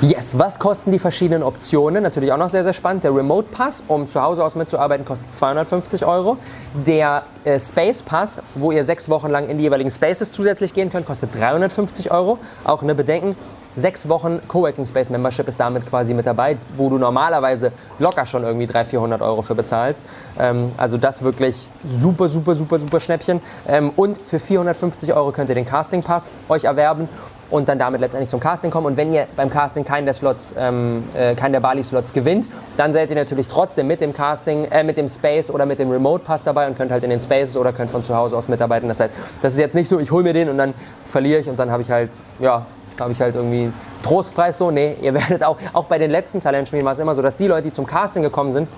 Yes, 0.00 0.38
was 0.38 0.58
kosten 0.58 0.90
die 0.92 0.98
verschiedenen 0.98 1.42
Optionen? 1.42 2.02
Natürlich 2.02 2.32
auch 2.32 2.36
noch 2.36 2.48
sehr, 2.48 2.64
sehr 2.64 2.72
spannend. 2.72 3.04
Der 3.04 3.14
Remote 3.14 3.48
Pass, 3.50 3.84
um 3.88 4.08
zu 4.08 4.20
Hause 4.20 4.44
aus 4.44 4.54
mitzuarbeiten, 4.54 5.06
kostet 5.06 5.34
250 5.34 6.04
Euro. 6.04 6.36
Der 6.74 7.22
äh, 7.44 7.58
Space 7.58 8.02
Pass, 8.02 8.42
wo 8.54 8.72
ihr 8.72 8.84
sechs 8.84 9.08
Wochen 9.08 9.30
lang 9.30 9.48
in 9.48 9.56
die 9.56 9.62
jeweiligen 9.62 9.90
Spaces 9.90 10.30
zusätzlich 10.30 10.74
gehen 10.74 10.90
könnt, 10.90 11.06
kostet 11.06 11.34
350 11.34 12.10
Euro. 12.10 12.38
Auch 12.64 12.82
eine 12.82 12.94
Bedenken. 12.94 13.36
Sechs 13.76 14.08
Wochen 14.08 14.40
Coworking 14.46 14.86
Space 14.86 15.10
Membership 15.10 15.48
ist 15.48 15.58
damit 15.58 15.86
quasi 15.86 16.14
mit 16.14 16.26
dabei, 16.26 16.56
wo 16.76 16.88
du 16.90 16.98
normalerweise 16.98 17.72
locker 17.98 18.24
schon 18.24 18.44
irgendwie 18.44 18.66
300, 18.66 18.86
400 18.88 19.22
Euro 19.22 19.42
für 19.42 19.54
bezahlst. 19.54 20.02
Ähm, 20.38 20.72
also 20.76 20.96
das 20.96 21.22
wirklich 21.22 21.68
super, 22.00 22.28
super, 22.28 22.54
super, 22.54 22.78
super 22.78 23.00
Schnäppchen. 23.00 23.40
Ähm, 23.66 23.90
und 23.96 24.18
für 24.18 24.38
450 24.38 25.14
Euro 25.14 25.32
könnt 25.32 25.48
ihr 25.48 25.54
den 25.54 25.66
Casting 25.66 26.02
Pass 26.02 26.30
euch 26.48 26.64
erwerben 26.64 27.08
und 27.54 27.68
dann 27.68 27.78
damit 27.78 28.00
letztendlich 28.00 28.30
zum 28.30 28.40
Casting 28.40 28.72
kommen. 28.72 28.88
Und 28.88 28.96
wenn 28.96 29.12
ihr 29.12 29.28
beim 29.36 29.48
Casting 29.48 29.84
keinen 29.84 30.06
der 30.06 30.14
Slots, 30.14 30.52
ähm, 30.58 31.04
äh, 31.14 31.36
keinen 31.36 31.52
der 31.52 31.60
Bali-Slots 31.60 32.12
gewinnt, 32.12 32.48
dann 32.76 32.92
seid 32.92 33.10
ihr 33.10 33.14
natürlich 33.14 33.46
trotzdem 33.46 33.86
mit 33.86 34.00
dem 34.00 34.12
Casting, 34.12 34.64
äh, 34.64 34.82
mit 34.82 34.96
dem 34.96 35.06
Space 35.08 35.50
oder 35.50 35.64
mit 35.64 35.78
dem 35.78 35.88
Remote 35.88 36.24
Pass 36.24 36.42
dabei 36.42 36.66
und 36.66 36.76
könnt 36.76 36.90
halt 36.90 37.04
in 37.04 37.10
den 37.10 37.20
Spaces 37.20 37.56
oder 37.56 37.72
könnt 37.72 37.92
von 37.92 38.02
zu 38.02 38.16
Hause 38.16 38.36
aus 38.36 38.48
mitarbeiten. 38.48 38.88
Das, 38.88 38.98
heißt, 38.98 39.14
das 39.40 39.52
ist 39.52 39.60
jetzt 39.60 39.76
nicht 39.76 39.88
so, 39.88 40.00
ich 40.00 40.10
hole 40.10 40.24
mir 40.24 40.32
den 40.32 40.48
und 40.48 40.58
dann 40.58 40.74
verliere 41.06 41.38
ich 41.38 41.48
und 41.48 41.56
dann 41.56 41.70
habe 41.70 41.82
ich 41.82 41.92
halt, 41.92 42.10
ja, 42.40 42.66
habe 42.98 43.12
ich 43.12 43.20
halt 43.20 43.36
irgendwie 43.36 43.72
Trostpreis 44.02 44.58
so. 44.58 44.72
Nee, 44.72 44.96
ihr 45.00 45.14
werdet 45.14 45.44
auch, 45.44 45.56
auch 45.74 45.84
bei 45.84 45.98
den 45.98 46.10
letzten 46.10 46.40
Talentspielen 46.40 46.84
war 46.84 46.92
es 46.92 46.98
immer 46.98 47.14
so, 47.14 47.22
dass 47.22 47.36
die 47.36 47.46
Leute, 47.46 47.62
die 47.62 47.72
zum 47.72 47.86
Casting 47.86 48.24
gekommen 48.24 48.52
sind, 48.52 48.68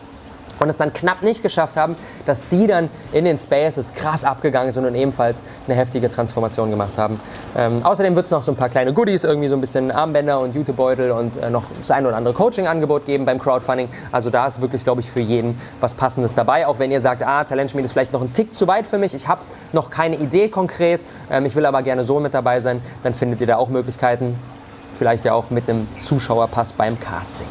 und 0.66 0.70
es 0.70 0.76
dann 0.76 0.92
knapp 0.92 1.22
nicht 1.22 1.42
geschafft 1.42 1.76
haben, 1.76 1.96
dass 2.26 2.48
die 2.48 2.66
dann 2.66 2.90
in 3.12 3.24
den 3.24 3.38
Spaces 3.38 3.94
krass 3.94 4.24
abgegangen 4.24 4.72
sind 4.72 4.84
und 4.84 4.94
ebenfalls 4.94 5.42
eine 5.66 5.76
heftige 5.76 6.10
Transformation 6.10 6.70
gemacht 6.70 6.98
haben. 6.98 7.20
Ähm, 7.56 7.84
außerdem 7.84 8.16
wird 8.16 8.26
es 8.26 8.32
noch 8.32 8.42
so 8.42 8.52
ein 8.52 8.56
paar 8.56 8.68
kleine 8.68 8.92
Goodies, 8.92 9.24
irgendwie 9.24 9.48
so 9.48 9.54
ein 9.54 9.60
bisschen 9.60 9.90
Armbänder 9.90 10.40
und 10.40 10.54
Jutebeutel 10.54 11.12
und 11.12 11.36
äh, 11.36 11.50
noch 11.50 11.64
das 11.78 11.90
ein 11.90 12.04
oder 12.04 12.16
andere 12.16 12.34
Coaching-Angebot 12.34 13.06
geben 13.06 13.24
beim 13.24 13.38
Crowdfunding. 13.38 13.88
Also 14.10 14.30
da 14.30 14.46
ist 14.46 14.60
wirklich, 14.60 14.82
glaube 14.84 15.00
ich, 15.00 15.10
für 15.10 15.20
jeden 15.20 15.60
was 15.80 15.94
Passendes 15.94 16.34
dabei. 16.34 16.66
Auch 16.66 16.78
wenn 16.78 16.90
ihr 16.90 17.00
sagt, 17.00 17.22
ah, 17.22 17.44
Talentschmied 17.44 17.84
ist 17.84 17.92
vielleicht 17.92 18.12
noch 18.12 18.22
ein 18.22 18.32
Tick 18.32 18.52
zu 18.52 18.66
weit 18.66 18.86
für 18.86 18.98
mich, 18.98 19.14
ich 19.14 19.28
habe 19.28 19.40
noch 19.72 19.90
keine 19.90 20.16
Idee 20.16 20.48
konkret, 20.48 21.04
ähm, 21.30 21.46
ich 21.46 21.54
will 21.54 21.66
aber 21.66 21.82
gerne 21.82 22.04
so 22.04 22.18
mit 22.18 22.34
dabei 22.34 22.60
sein, 22.60 22.82
dann 23.02 23.14
findet 23.14 23.40
ihr 23.40 23.46
da 23.46 23.56
auch 23.56 23.68
Möglichkeiten 23.68 24.36
vielleicht 24.96 25.24
ja 25.24 25.34
auch 25.34 25.50
mit 25.50 25.68
einem 25.68 25.86
Zuschauerpass 26.00 26.72
beim 26.72 26.98
Casting. 26.98 27.46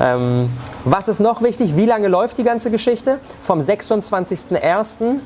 Ähm, 0.00 0.50
was 0.84 1.08
ist 1.08 1.20
noch 1.20 1.42
wichtig? 1.42 1.76
Wie 1.76 1.86
lange 1.86 2.08
läuft 2.08 2.38
die 2.38 2.44
ganze 2.44 2.70
Geschichte? 2.70 3.18
Vom 3.42 3.60
26.01. 3.60 5.20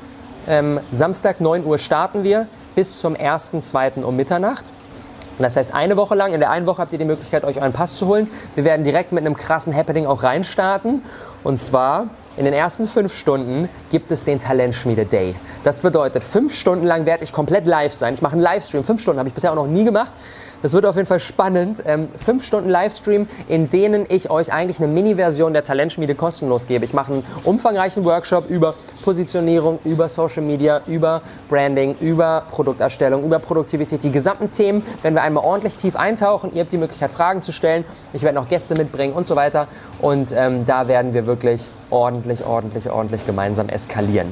Ähm, 0.47 0.79
Samstag 0.91 1.39
9 1.39 1.65
Uhr 1.65 1.77
starten 1.77 2.23
wir 2.23 2.47
bis 2.75 2.99
zum 2.99 3.15
1.2. 3.15 4.03
um 4.03 4.15
Mitternacht. 4.15 4.71
Das 5.39 5.55
heißt, 5.55 5.73
eine 5.73 5.97
Woche 5.97 6.15
lang, 6.15 6.33
in 6.33 6.39
der 6.39 6.51
einen 6.51 6.67
Woche 6.67 6.81
habt 6.81 6.93
ihr 6.93 6.99
die 6.99 7.05
Möglichkeit, 7.05 7.43
euch 7.43 7.57
euren 7.57 7.73
Pass 7.73 7.97
zu 7.97 8.07
holen. 8.07 8.29
Wir 8.55 8.65
werden 8.65 8.83
direkt 8.83 9.11
mit 9.11 9.25
einem 9.25 9.35
krassen 9.35 9.75
Happening 9.75 10.05
auch 10.05 10.23
reinstarten. 10.23 11.01
Und 11.43 11.59
zwar 11.59 12.07
in 12.37 12.45
den 12.45 12.53
ersten 12.53 12.87
fünf 12.87 13.17
Stunden 13.17 13.67
gibt 13.91 14.11
es 14.11 14.23
den 14.25 14.39
Talentschmiede 14.39 15.05
Day. 15.05 15.35
Das 15.63 15.79
bedeutet, 15.79 16.23
fünf 16.23 16.53
Stunden 16.53 16.85
lang 16.85 17.05
werde 17.05 17.23
ich 17.23 17.33
komplett 17.33 17.65
live 17.65 17.93
sein. 17.93 18.13
Ich 18.13 18.21
mache 18.21 18.33
einen 18.33 18.41
Livestream. 18.41 18.83
Fünf 18.83 19.01
Stunden 19.01 19.19
habe 19.19 19.29
ich 19.29 19.35
bisher 19.35 19.51
auch 19.51 19.55
noch 19.55 19.67
nie 19.67 19.83
gemacht. 19.83 20.11
Das 20.63 20.71
wird 20.71 20.85
auf 20.85 20.95
jeden 20.95 21.07
Fall 21.07 21.19
spannend. 21.19 21.83
Ähm, 21.85 22.07
fünf 22.17 22.45
Stunden 22.45 22.69
Livestream, 22.69 23.27
in 23.49 23.67
denen 23.69 24.05
ich 24.07 24.31
euch 24.31 24.51
eigentlich 24.51 24.79
eine 24.79 24.87
Mini-Version 24.87 25.51
der 25.51 25.65
Talentschmiede 25.65 26.15
kostenlos 26.15 26.67
gebe. 26.67 26.85
Ich 26.85 26.93
mache 26.93 27.13
einen 27.13 27.23
umfangreichen 27.43 28.05
Workshop 28.05 28.49
über 28.49 28.75
Positionierung, 29.03 29.79
über 29.83 30.07
Social 30.07 30.41
Media, 30.41 30.81
über 30.87 31.21
Branding, 31.49 31.95
über 31.99 32.45
Produkterstellung, 32.49 33.25
über 33.25 33.39
Produktivität. 33.39 34.03
Die 34.03 34.11
gesamten 34.11 34.51
Themen, 34.51 34.83
wenn 35.01 35.13
wir 35.13 35.21
einmal 35.21 35.43
ordentlich 35.43 35.75
tief 35.75 35.97
eintauchen. 35.97 36.51
Ihr 36.53 36.61
habt 36.61 36.71
die 36.71 36.77
Möglichkeit, 36.77 37.11
Fragen 37.11 37.41
zu 37.41 37.51
stellen. 37.51 37.83
Ich 38.13 38.23
werde 38.23 38.35
noch 38.35 38.47
Gäste 38.47 38.73
mitbringen 38.75 39.13
und 39.13 39.27
so 39.27 39.35
weiter. 39.35 39.67
Und 39.99 40.31
ähm, 40.31 40.65
da 40.65 40.87
werden 40.87 41.13
wir 41.13 41.25
wirklich 41.25 41.67
ordentlich, 41.89 42.45
ordentlich, 42.45 42.89
ordentlich 42.89 43.25
gemeinsam 43.25 43.67
eskalieren. 43.67 44.31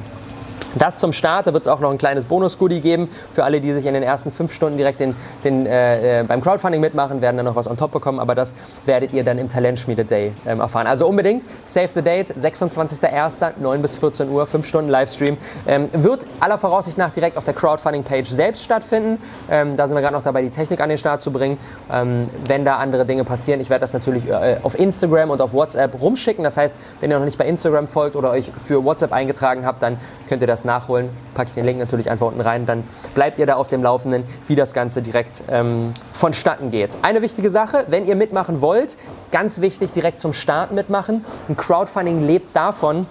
Das 0.74 0.98
zum 0.98 1.12
Start, 1.12 1.46
da 1.46 1.52
wird 1.52 1.64
es 1.64 1.68
auch 1.68 1.80
noch 1.80 1.90
ein 1.90 1.98
kleines 1.98 2.24
Bonus-Goodie 2.24 2.80
geben 2.80 3.08
für 3.30 3.44
alle, 3.44 3.60
die 3.60 3.72
sich 3.72 3.86
in 3.86 3.94
den 3.94 4.02
ersten 4.02 4.30
fünf 4.30 4.52
Stunden 4.52 4.76
direkt 4.76 5.00
den, 5.00 5.14
den, 5.44 5.66
äh, 5.66 6.20
äh 6.20 6.24
beim 6.24 6.40
Crowdfunding 6.40 6.80
mitmachen, 6.80 7.20
werden 7.20 7.36
dann 7.36 7.46
noch 7.46 7.56
was 7.56 7.68
on 7.68 7.76
top 7.76 7.92
bekommen, 7.92 8.18
aber 8.18 8.34
das 8.34 8.56
werdet 8.86 9.12
ihr 9.12 9.24
dann 9.24 9.38
im 9.38 9.48
Talentschmiede 9.48 10.04
Day 10.04 10.32
ähm, 10.46 10.60
erfahren. 10.60 10.86
Also 10.86 11.06
unbedingt, 11.06 11.44
save 11.64 11.90
the 11.94 12.02
date, 12.02 12.34
26.01., 12.34 13.52
9 13.60 13.82
bis 13.82 13.96
14 13.96 14.30
Uhr, 14.30 14.46
5 14.46 14.66
Stunden 14.66 14.90
Livestream. 14.90 15.36
Ähm, 15.66 15.88
wird 15.92 16.26
aller 16.40 16.58
Voraussicht 16.58 16.98
nach 16.98 17.10
direkt 17.10 17.36
auf 17.36 17.44
der 17.44 17.54
Crowdfunding-Page 17.54 18.28
selbst 18.28 18.64
stattfinden. 18.64 19.22
Ähm, 19.50 19.76
da 19.76 19.86
sind 19.86 19.96
wir 19.96 20.02
gerade 20.02 20.14
noch 20.14 20.22
dabei, 20.22 20.42
die 20.42 20.50
Technik 20.50 20.80
an 20.80 20.88
den 20.88 20.98
Start 20.98 21.22
zu 21.22 21.32
bringen. 21.32 21.58
Ähm, 21.92 22.28
wenn 22.46 22.64
da 22.64 22.76
andere 22.76 23.04
Dinge 23.04 23.24
passieren, 23.24 23.60
ich 23.60 23.70
werde 23.70 23.80
das 23.80 23.92
natürlich 23.92 24.28
äh, 24.28 24.56
auf 24.62 24.78
Instagram 24.78 25.30
und 25.30 25.40
auf 25.40 25.52
WhatsApp 25.52 26.00
rumschicken. 26.00 26.44
Das 26.44 26.56
heißt, 26.56 26.74
wenn 27.00 27.10
ihr 27.10 27.18
noch 27.18 27.24
nicht 27.24 27.38
bei 27.38 27.46
Instagram 27.46 27.88
folgt 27.88 28.16
oder 28.16 28.30
euch 28.30 28.50
für 28.66 28.84
WhatsApp 28.84 29.12
eingetragen 29.12 29.66
habt, 29.66 29.82
dann 29.82 29.98
könnt 30.28 30.40
ihr 30.40 30.48
das 30.48 30.61
das 30.62 30.64
nachholen, 30.64 31.10
packe 31.34 31.48
ich 31.48 31.54
den 31.54 31.64
Link 31.64 31.78
natürlich 31.78 32.10
einfach 32.10 32.26
unten 32.26 32.40
rein. 32.40 32.66
Dann 32.66 32.84
bleibt 33.14 33.38
ihr 33.38 33.46
da 33.46 33.56
auf 33.56 33.68
dem 33.68 33.82
Laufenden, 33.82 34.24
wie 34.48 34.54
das 34.56 34.72
Ganze 34.72 35.02
direkt 35.02 35.42
ähm, 35.50 35.92
vonstatten 36.12 36.70
geht. 36.70 36.96
Eine 37.02 37.22
wichtige 37.22 37.50
Sache, 37.50 37.84
wenn 37.88 38.06
ihr 38.06 38.16
mitmachen 38.16 38.60
wollt, 38.60 38.96
ganz 39.30 39.60
wichtig, 39.60 39.92
direkt 39.92 40.20
zum 40.20 40.32
Start 40.32 40.72
mitmachen. 40.72 41.24
Ein 41.48 41.56
Crowdfunding 41.56 42.26
lebt 42.26 42.54
davon, 42.54 43.06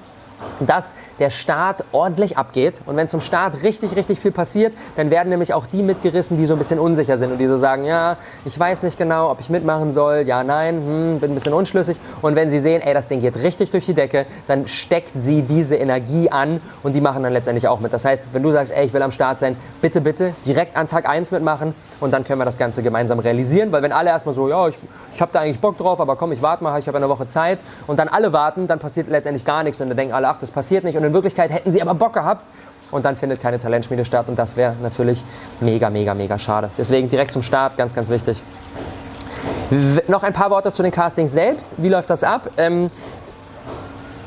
dass 0.60 0.94
der 1.20 1.30
Start 1.30 1.84
ordentlich 1.92 2.38
abgeht. 2.38 2.82
Und 2.86 2.96
wenn 2.96 3.08
zum 3.08 3.22
Start 3.22 3.64
richtig, 3.64 3.96
richtig 3.96 4.20
viel 4.20 4.32
passiert, 4.32 4.74
dann 4.96 5.12
werden 5.12 5.30
nämlich 5.30 5.54
auch 5.54 5.66
die 5.66 5.84
mitgerissen, 5.84 6.38
die 6.38 6.46
so 6.46 6.54
ein 6.54 6.60
bisschen 6.60 6.80
unsicher 6.80 7.18
sind 7.18 7.32
und 7.32 7.38
die 7.38 7.48
so 7.48 7.58
sagen, 7.58 7.84
ja, 7.84 8.18
ich 8.46 8.58
weiß 8.60 8.84
nicht 8.84 8.98
genau, 8.98 9.32
ob 9.32 9.40
ich 9.40 9.50
mitmachen 9.50 9.92
soll, 9.92 10.24
ja, 10.26 10.44
nein, 10.44 10.76
hm, 10.76 11.20
bin 11.20 11.32
ein 11.32 11.36
bisschen 11.36 11.54
unschlüssig. 11.54 11.98
Und 12.22 12.36
wenn 12.36 12.50
sie 12.50 12.60
sehen, 12.60 12.82
ey, 12.82 12.94
das 12.94 13.08
Ding 13.08 13.22
geht 13.22 13.38
richtig 13.38 13.72
durch 13.72 13.86
die 13.86 13.94
Decke, 13.94 14.26
dann 14.48 14.68
steckt 14.68 15.12
sie 15.20 15.42
diese 15.42 15.76
Energie 15.76 16.30
an 16.30 16.62
und 16.84 16.94
die 16.94 17.02
machen 17.02 17.24
dann 17.24 17.34
letztendlich 17.34 17.68
auch 17.68 17.80
mit. 17.80 17.94
Das 17.94 18.06
heißt, 18.06 18.24
wenn 18.34 18.44
du 18.44 18.52
sagst, 18.52 18.74
ey, 18.74 18.86
ich 18.86 18.94
will 18.94 19.02
am 19.02 19.12
Start 19.12 19.40
sein, 19.40 19.56
bitte, 19.82 20.02
bitte 20.02 20.34
direkt 20.46 20.76
an 20.76 20.88
Tag 20.88 21.08
1 21.08 21.32
mitmachen 21.32 21.74
und 22.00 22.12
dann 22.12 22.24
können 22.24 22.40
wir 22.40 22.46
das 22.46 22.58
Ganze 22.58 22.84
gemeinsam 22.84 23.20
realisieren. 23.20 23.72
Weil 23.72 23.82
wenn 23.82 23.92
alle 23.92 24.10
erstmal 24.10 24.34
so, 24.34 24.50
ja, 24.50 24.68
ich, 24.68 24.78
ich 25.14 25.22
habe 25.22 25.32
da 25.32 25.42
eigentlich 25.42 25.60
Bock 25.60 25.78
drauf, 25.78 26.00
aber 26.00 26.16
komm, 26.16 26.32
ich 26.32 26.42
warte 26.42 26.64
mal, 26.64 26.80
ich 26.80 26.88
habe 26.88 26.98
eine 26.98 27.10
Woche 27.10 27.28
Zeit 27.28 27.60
und 27.88 28.00
dann 28.00 28.08
alle 28.08 28.34
warten, 28.34 28.68
dann 28.68 28.80
passiert 28.80 29.08
letztendlich 29.10 29.46
gar 29.46 29.64
nichts 29.64 29.82
und 29.82 29.90
dann 29.90 29.98
denken 29.98 30.14
alle, 30.14 30.30
ach, 30.32 30.38
das 30.38 30.52
passiert 30.52 30.84
nicht. 30.84 30.98
Und 30.98 31.04
in 31.04 31.14
Wirklichkeit 31.14 31.52
hätten 31.52 31.72
sie 31.72 31.82
aber 31.82 31.94
Bock 31.94 32.14
gehabt 32.14 32.44
und 32.92 33.06
dann 33.06 33.16
findet 33.16 33.42
keine 33.42 33.58
Talentschmiede 33.58 34.06
statt 34.06 34.28
und 34.28 34.38
das 34.38 34.56
wäre 34.56 34.76
natürlich 34.82 35.24
mega, 35.60 35.90
mega, 35.90 36.14
mega 36.14 36.38
schade. 36.38 36.70
Deswegen 36.78 37.10
direkt 37.10 37.32
zum 37.32 37.44
Start, 37.44 37.78
ganz, 37.78 37.94
ganz 37.96 38.10
wichtig. 38.10 38.42
W 39.70 40.02
noch 40.08 40.24
ein 40.24 40.34
paar 40.34 40.50
Worte 40.50 40.74
zu 40.74 40.84
den 40.84 40.92
Castings 40.92 41.32
selbst. 41.32 41.76
Wie 41.78 41.88
läuft 41.88 42.10
das 42.10 42.24
ab? 42.24 42.50
Ähm, 42.58 42.92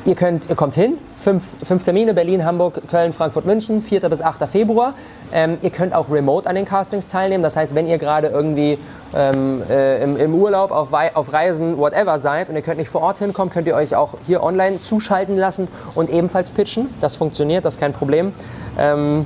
ihr, 0.05 0.15
könnt, 0.15 0.49
ihr 0.49 0.55
kommt 0.55 0.75
hin, 0.75 0.97
fünf, 1.17 1.43
fünf 1.63 1.83
Termine, 1.83 2.13
Berlin, 2.13 2.45
Hamburg, 2.45 2.81
Köln, 2.89 3.11
Frankfurt, 3.13 3.45
München, 3.45 3.81
4. 3.81 4.07
bis 4.09 4.21
8. 4.21 4.47
Februar. 4.47 4.93
Ähm, 5.33 5.57
ihr 5.61 5.71
könnt 5.71 5.93
auch 5.93 6.09
remote 6.09 6.47
an 6.47 6.55
den 6.55 6.65
Castings 6.65 7.07
teilnehmen. 7.07 7.43
Das 7.43 7.57
heißt, 7.57 7.75
wenn 7.75 7.87
ihr 7.87 7.97
gerade 7.97 8.27
irgendwie 8.27 8.77
ähm, 9.15 9.63
äh, 9.69 10.03
im, 10.03 10.17
im, 10.17 10.35
Urlaub, 10.35 10.71
auf, 10.71 10.93
auf, 10.93 11.33
Reisen, 11.33 11.77
whatever 11.77 12.19
seid 12.19 12.49
und 12.49 12.55
ihr 12.55 12.61
könnt 12.61 12.77
nicht 12.77 12.89
vor 12.89 13.01
Ort 13.01 13.19
hinkommen, 13.19 13.51
könnt 13.51 13.67
ihr 13.67 13.75
euch 13.75 13.95
auch 13.95 14.15
hier 14.25 14.43
online 14.43 14.79
zuschalten 14.79 15.37
lassen 15.37 15.67
und 15.95 16.09
ebenfalls 16.09 16.51
pitchen. 16.51 16.89
Das 17.01 17.15
funktioniert, 17.15 17.65
das 17.65 17.75
ist 17.75 17.79
kein 17.79 17.93
Problem. 17.93 18.33
Ähm, 18.77 19.25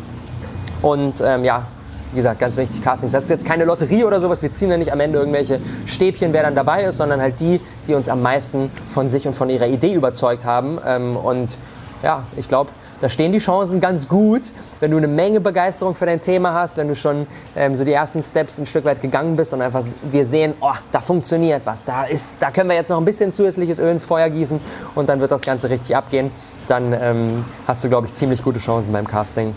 und 0.82 1.22
ähm, 1.22 1.44
ja, 1.44 1.64
wie 2.12 2.18
gesagt, 2.18 2.40
ganz 2.40 2.58
wichtig, 2.58 2.84
Castings. 2.84 3.12
Das 3.12 3.24
ist 3.24 3.30
jetzt 3.30 3.46
keine 3.46 3.66
Lotterie 3.66 4.04
oder 4.04 4.20
sowas. 4.20 4.42
Wir 4.42 4.52
ziehen 4.52 4.72
ja 4.72 4.78
nicht 4.78 4.92
am 4.92 5.00
Ende 5.00 5.20
irgendwelche 5.20 5.60
Stäbchen, 5.86 6.34
wer 6.34 6.44
dann 6.44 6.56
dabei 6.56 6.84
ist, 6.84 6.98
sondern 6.98 7.22
halt 7.22 7.40
die, 7.40 7.60
die 7.88 7.94
uns 7.94 8.10
am 8.10 8.22
meisten 8.22 8.72
von 8.90 9.10
sich 9.10 9.28
und 9.28 9.36
von 9.36 9.50
ihrer 9.50 9.68
Idee 9.68 9.94
überzeugt 9.94 10.46
haben. 10.46 10.80
Ähm, 10.86 11.16
und 11.16 11.56
ja, 12.02 12.24
ich 12.36 12.48
glaube, 12.48 12.72
da 13.02 13.08
stehen 13.08 13.32
die 13.32 13.40
Chancen 13.40 13.80
ganz 13.80 14.08
gut, 14.10 14.42
wenn 14.82 14.92
du 14.92 14.98
eine 14.98 15.08
Menge 15.08 15.40
Begeisterung 15.40 15.96
für 15.96 16.06
dein 16.06 16.22
Thema 16.22 16.54
hast, 16.54 16.76
wenn 16.76 16.90
du 16.90 16.96
schon 16.96 17.28
ähm, 17.56 17.76
so 17.76 17.86
die 17.86 17.94
ersten 17.94 18.22
Steps 18.24 18.58
ein 18.58 18.66
Stück 18.66 18.84
weit 18.84 19.02
gegangen 19.02 19.38
bist 19.38 19.54
und 19.54 19.62
einfach 19.62 19.84
wir 20.12 20.26
sehen, 20.26 20.54
oh, 20.60 20.74
da 20.92 21.00
funktioniert 21.00 21.62
was, 21.66 21.86
da 21.86 22.04
ist, 22.04 22.36
da 22.42 22.52
können 22.52 22.70
wir 22.70 22.76
jetzt 22.76 22.90
noch 22.90 22.98
ein 22.98 23.06
bisschen 23.06 23.32
zusätzliches 23.32 23.80
Öl 23.80 23.92
ins 23.92 24.04
Feuer 24.04 24.30
gießen 24.30 24.60
und 24.96 25.08
dann 25.08 25.22
wird 25.22 25.32
das 25.32 25.44
Ganze 25.44 25.70
richtig 25.70 25.96
abgehen. 25.96 26.32
Dann 26.68 26.94
ähm, 26.94 27.46
hast 27.68 27.84
du, 27.84 27.90
glaube 27.90 28.08
ich, 28.08 28.14
ziemlich 28.16 28.44
gute 28.44 28.60
Chancen 28.60 28.92
beim 28.92 29.08
Casting. 29.08 29.56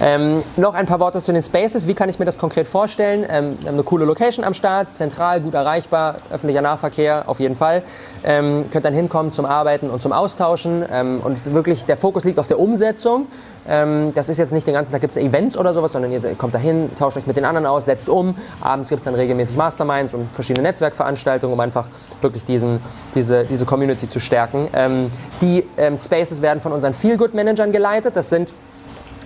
Ähm, 0.00 0.44
noch 0.56 0.74
ein 0.74 0.86
paar 0.86 1.00
Worte 1.00 1.20
zu 1.20 1.32
den 1.32 1.42
Spaces. 1.42 1.88
Wie 1.88 1.94
kann 1.94 2.08
ich 2.08 2.20
mir 2.20 2.24
das 2.24 2.38
konkret 2.38 2.68
vorstellen? 2.68 3.26
Ähm, 3.28 3.58
wir 3.58 3.68
haben 3.68 3.74
eine 3.74 3.82
coole 3.82 4.04
Location 4.04 4.44
am 4.44 4.54
Start, 4.54 4.94
zentral, 4.94 5.40
gut 5.40 5.54
erreichbar, 5.54 6.16
öffentlicher 6.30 6.62
Nahverkehr 6.62 7.24
auf 7.26 7.40
jeden 7.40 7.56
Fall. 7.56 7.82
Ähm, 8.22 8.66
könnt 8.70 8.84
dann 8.84 8.94
hinkommen 8.94 9.32
zum 9.32 9.44
Arbeiten 9.44 9.90
und 9.90 10.00
zum 10.00 10.12
Austauschen. 10.12 10.84
Ähm, 10.92 11.20
und 11.24 11.52
wirklich, 11.52 11.84
der 11.84 11.96
Fokus 11.96 12.22
liegt 12.22 12.38
auf 12.38 12.46
der 12.46 12.60
Umsetzung. 12.60 13.26
Ähm, 13.68 14.12
das 14.14 14.28
ist 14.28 14.38
jetzt 14.38 14.52
nicht 14.52 14.68
den 14.68 14.74
ganzen 14.74 14.92
Tag 14.92 15.00
gibt 15.00 15.10
es 15.10 15.16
Events 15.16 15.56
oder 15.56 15.74
sowas, 15.74 15.90
sondern 15.92 16.12
ihr 16.12 16.20
kommt 16.36 16.54
dahin, 16.54 16.94
tauscht 16.96 17.16
euch 17.16 17.26
mit 17.26 17.36
den 17.36 17.44
anderen 17.44 17.66
aus, 17.66 17.86
setzt 17.86 18.08
um. 18.08 18.36
Abends 18.60 18.90
gibt 18.90 19.00
es 19.00 19.04
dann 19.04 19.16
regelmäßig 19.16 19.56
Masterminds 19.56 20.14
und 20.14 20.28
verschiedene 20.32 20.68
Netzwerkveranstaltungen, 20.68 21.52
um 21.52 21.60
einfach 21.60 21.86
wirklich 22.20 22.44
diesen, 22.44 22.80
diese, 23.16 23.44
diese 23.44 23.66
Community 23.66 24.06
zu 24.06 24.20
stärken. 24.20 24.68
Ähm, 24.74 25.10
die 25.40 25.64
Spaces 25.96 26.40
werden 26.40 26.60
von 26.60 26.72
unseren 26.72 26.94
Feel-Good-Managern 26.94 27.72
geleitet. 27.72 28.16
Das 28.16 28.28
sind 28.30 28.52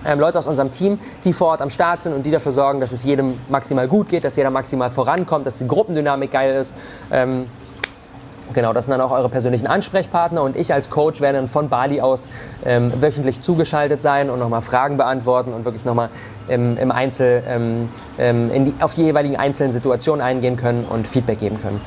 ähm, 0.06 0.20
Leute 0.20 0.38
aus 0.38 0.46
unserem 0.46 0.72
Team, 0.72 0.98
die 1.24 1.32
vor 1.32 1.48
Ort 1.48 1.62
am 1.62 1.70
Start 1.70 2.02
sind 2.02 2.14
und 2.14 2.24
die 2.24 2.30
dafür 2.30 2.52
sorgen, 2.52 2.80
dass 2.80 2.92
es 2.92 3.04
jedem 3.04 3.38
maximal 3.48 3.88
gut 3.88 4.08
geht, 4.08 4.24
dass 4.24 4.36
jeder 4.36 4.50
maximal 4.50 4.90
vorankommt, 4.90 5.46
dass 5.46 5.56
die 5.56 5.68
Gruppendynamik 5.68 6.32
geil 6.32 6.54
ist. 6.54 6.74
Ähm, 7.10 7.46
Genau, 8.54 8.72
das 8.72 8.84
sind 8.84 8.92
dann 8.92 9.00
auch 9.00 9.12
eure 9.12 9.28
persönlichen 9.28 9.66
Ansprechpartner 9.66 10.42
und 10.42 10.56
ich 10.56 10.74
als 10.74 10.90
Coach 10.90 11.20
werde 11.20 11.38
dann 11.38 11.48
von 11.48 11.68
Bali 11.68 12.00
aus 12.00 12.28
ähm, 12.64 12.92
wöchentlich 13.00 13.40
zugeschaltet 13.40 14.02
sein 14.02 14.30
und 14.30 14.38
nochmal 14.38 14.60
Fragen 14.60 14.96
beantworten 14.96 15.52
und 15.52 15.64
wirklich 15.64 15.84
nochmal 15.84 16.10
im, 16.48 16.76
im 16.76 16.90
Einzel, 16.90 17.42
ähm, 17.48 17.88
ähm, 18.18 18.50
die, 18.66 18.74
auf 18.82 18.94
die 18.94 19.04
jeweiligen 19.04 19.36
einzelnen 19.36 19.72
Situationen 19.72 20.20
eingehen 20.20 20.56
können 20.56 20.84
und 20.84 21.08
Feedback 21.08 21.40
geben 21.40 21.60
können. 21.62 21.80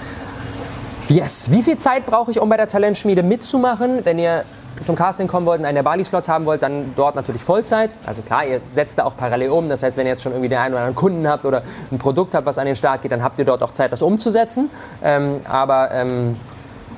Yes, 1.07 1.51
wie 1.51 1.61
viel 1.61 1.77
Zeit 1.77 2.07
brauche 2.07 2.31
ich, 2.31 2.39
um 2.39 2.49
bei 2.49 2.57
der 2.57 2.67
Talentschmiede 2.67 3.21
mitzumachen? 3.21 4.03
Wenn 4.03 4.17
ihr 4.17 4.43
zum 4.83 4.95
Casting 4.95 5.27
kommen 5.27 5.45
wollt 5.45 5.59
und 5.59 5.65
einen 5.65 5.75
der 5.75 5.83
Bali-Slots 5.83 6.27
haben 6.29 6.45
wollt, 6.45 6.61
dann 6.61 6.93
dort 6.95 7.15
natürlich 7.15 7.41
Vollzeit. 7.43 7.95
Also 8.05 8.21
klar, 8.21 8.45
ihr 8.45 8.61
setzt 8.71 8.97
da 8.97 9.05
auch 9.05 9.15
parallel 9.15 9.49
um. 9.49 9.69
Das 9.69 9.83
heißt, 9.83 9.97
wenn 9.97 10.05
ihr 10.05 10.11
jetzt 10.11 10.23
schon 10.23 10.33
irgendwie 10.33 10.49
den 10.49 10.57
einen 10.57 10.73
oder 10.73 10.83
anderen 10.83 10.95
Kunden 10.95 11.27
habt 11.27 11.45
oder 11.45 11.63
ein 11.91 11.97
Produkt 11.97 12.33
habt, 12.35 12.45
was 12.45 12.57
an 12.57 12.65
den 12.65 12.75
Start 12.75 13.01
geht, 13.01 13.11
dann 13.11 13.23
habt 13.23 13.39
ihr 13.39 13.45
dort 13.45 13.63
auch 13.63 13.71
Zeit, 13.71 13.91
das 13.91 14.01
umzusetzen. 14.01 14.69
Ähm, 15.03 15.41
aber 15.47 15.91
ähm, 15.91 16.35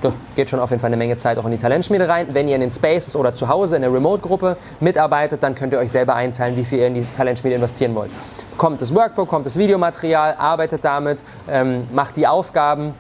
das 0.01 0.15
geht 0.35 0.49
schon 0.49 0.59
auf 0.59 0.69
jeden 0.69 0.79
Fall 0.79 0.89
eine 0.89 0.97
Menge 0.97 1.17
Zeit 1.17 1.37
auch 1.37 1.45
in 1.45 1.51
die 1.51 1.57
Talentschmiede 1.57 2.07
rein. 2.07 2.27
Wenn 2.31 2.47
ihr 2.47 2.55
in 2.55 2.61
den 2.61 2.71
Spaces 2.71 3.15
oder 3.15 3.33
zu 3.33 3.47
Hause 3.47 3.75
in 3.75 3.81
der 3.81 3.93
Remote-Gruppe 3.93 4.57
mitarbeitet, 4.79 5.41
dann 5.41 5.55
könnt 5.55 5.73
ihr 5.73 5.79
euch 5.79 5.91
selber 5.91 6.15
einteilen, 6.15 6.55
wie 6.55 6.65
viel 6.65 6.79
ihr 6.79 6.87
in 6.87 6.93
die 6.95 7.05
Talentschmiede 7.05 7.55
investieren 7.55 7.95
wollt. 7.95 8.11
Kommt 8.57 8.81
das 8.81 8.93
Workbook, 8.93 9.27
kommt 9.27 9.45
das 9.45 9.57
Videomaterial, 9.57 10.35
arbeitet 10.37 10.83
damit, 10.83 11.23
ähm, 11.49 11.87
macht 11.91 12.15
die 12.17 12.27
Aufgaben 12.27 12.93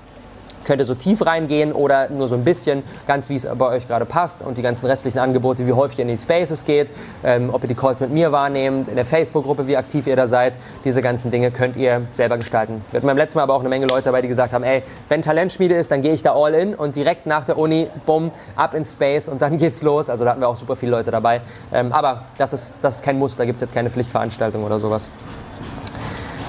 könnt 0.67 0.81
ihr 0.81 0.85
so 0.85 0.95
tief 0.95 1.25
reingehen 1.25 1.71
oder 1.71 2.09
nur 2.09 2.27
so 2.27 2.35
ein 2.35 2.43
bisschen, 2.43 2.83
ganz 3.07 3.29
wie 3.29 3.37
es 3.37 3.47
bei 3.57 3.65
euch 3.67 3.87
gerade 3.87 4.05
passt 4.05 4.41
und 4.41 4.57
die 4.57 4.61
ganzen 4.61 4.85
restlichen 4.85 5.19
Angebote, 5.19 5.65
wie 5.65 5.71
häufig 5.71 5.97
ihr 5.99 6.03
in 6.03 6.09
die 6.09 6.17
Spaces 6.17 6.65
geht, 6.65 6.93
ähm, 7.23 7.49
ob 7.51 7.63
ihr 7.63 7.69
die 7.69 7.75
Calls 7.75 8.01
mit 8.01 8.11
mir 8.11 8.31
wahrnehmt, 8.33 8.89
in 8.89 8.95
der 8.95 9.05
Facebook-Gruppe, 9.05 9.65
wie 9.67 9.77
aktiv 9.77 10.05
ihr 10.07 10.17
da 10.17 10.27
seid, 10.27 10.53
diese 10.83 11.01
ganzen 11.01 11.31
Dinge 11.31 11.51
könnt 11.51 11.77
ihr 11.77 12.01
selber 12.11 12.37
gestalten. 12.37 12.83
Wir 12.91 12.97
hatten 12.97 13.07
beim 13.07 13.17
letzten 13.17 13.39
Mal 13.39 13.43
aber 13.43 13.53
auch 13.53 13.61
eine 13.61 13.69
Menge 13.69 13.87
Leute 13.87 14.03
dabei, 14.05 14.21
die 14.21 14.27
gesagt 14.27 14.51
haben, 14.53 14.65
ey, 14.65 14.83
wenn 15.07 15.21
Talentschmiede 15.21 15.75
ist, 15.75 15.89
dann 15.89 16.01
gehe 16.01 16.13
ich 16.13 16.21
da 16.21 16.35
all 16.35 16.53
in 16.53 16.75
und 16.75 16.97
direkt 16.97 17.25
nach 17.25 17.45
der 17.45 17.57
Uni, 17.57 17.87
bumm, 18.05 18.31
ab 18.57 18.73
in 18.73 18.83
Space 18.83 19.29
und 19.29 19.41
dann 19.41 19.57
geht's 19.57 19.81
los. 19.81 20.09
Also 20.09 20.25
da 20.25 20.31
hatten 20.31 20.41
wir 20.41 20.49
auch 20.49 20.57
super 20.57 20.75
viele 20.75 20.91
Leute 20.91 21.11
dabei. 21.11 21.41
Ähm, 21.71 21.93
aber 21.93 22.23
das 22.37 22.51
ist, 22.51 22.73
das 22.81 22.97
ist 22.97 23.03
kein 23.03 23.17
Muss, 23.17 23.37
da 23.37 23.45
gibt 23.45 23.55
es 23.55 23.61
jetzt 23.61 23.73
keine 23.73 23.89
Pflichtveranstaltung 23.89 24.63
oder 24.65 24.79
sowas. 24.79 25.09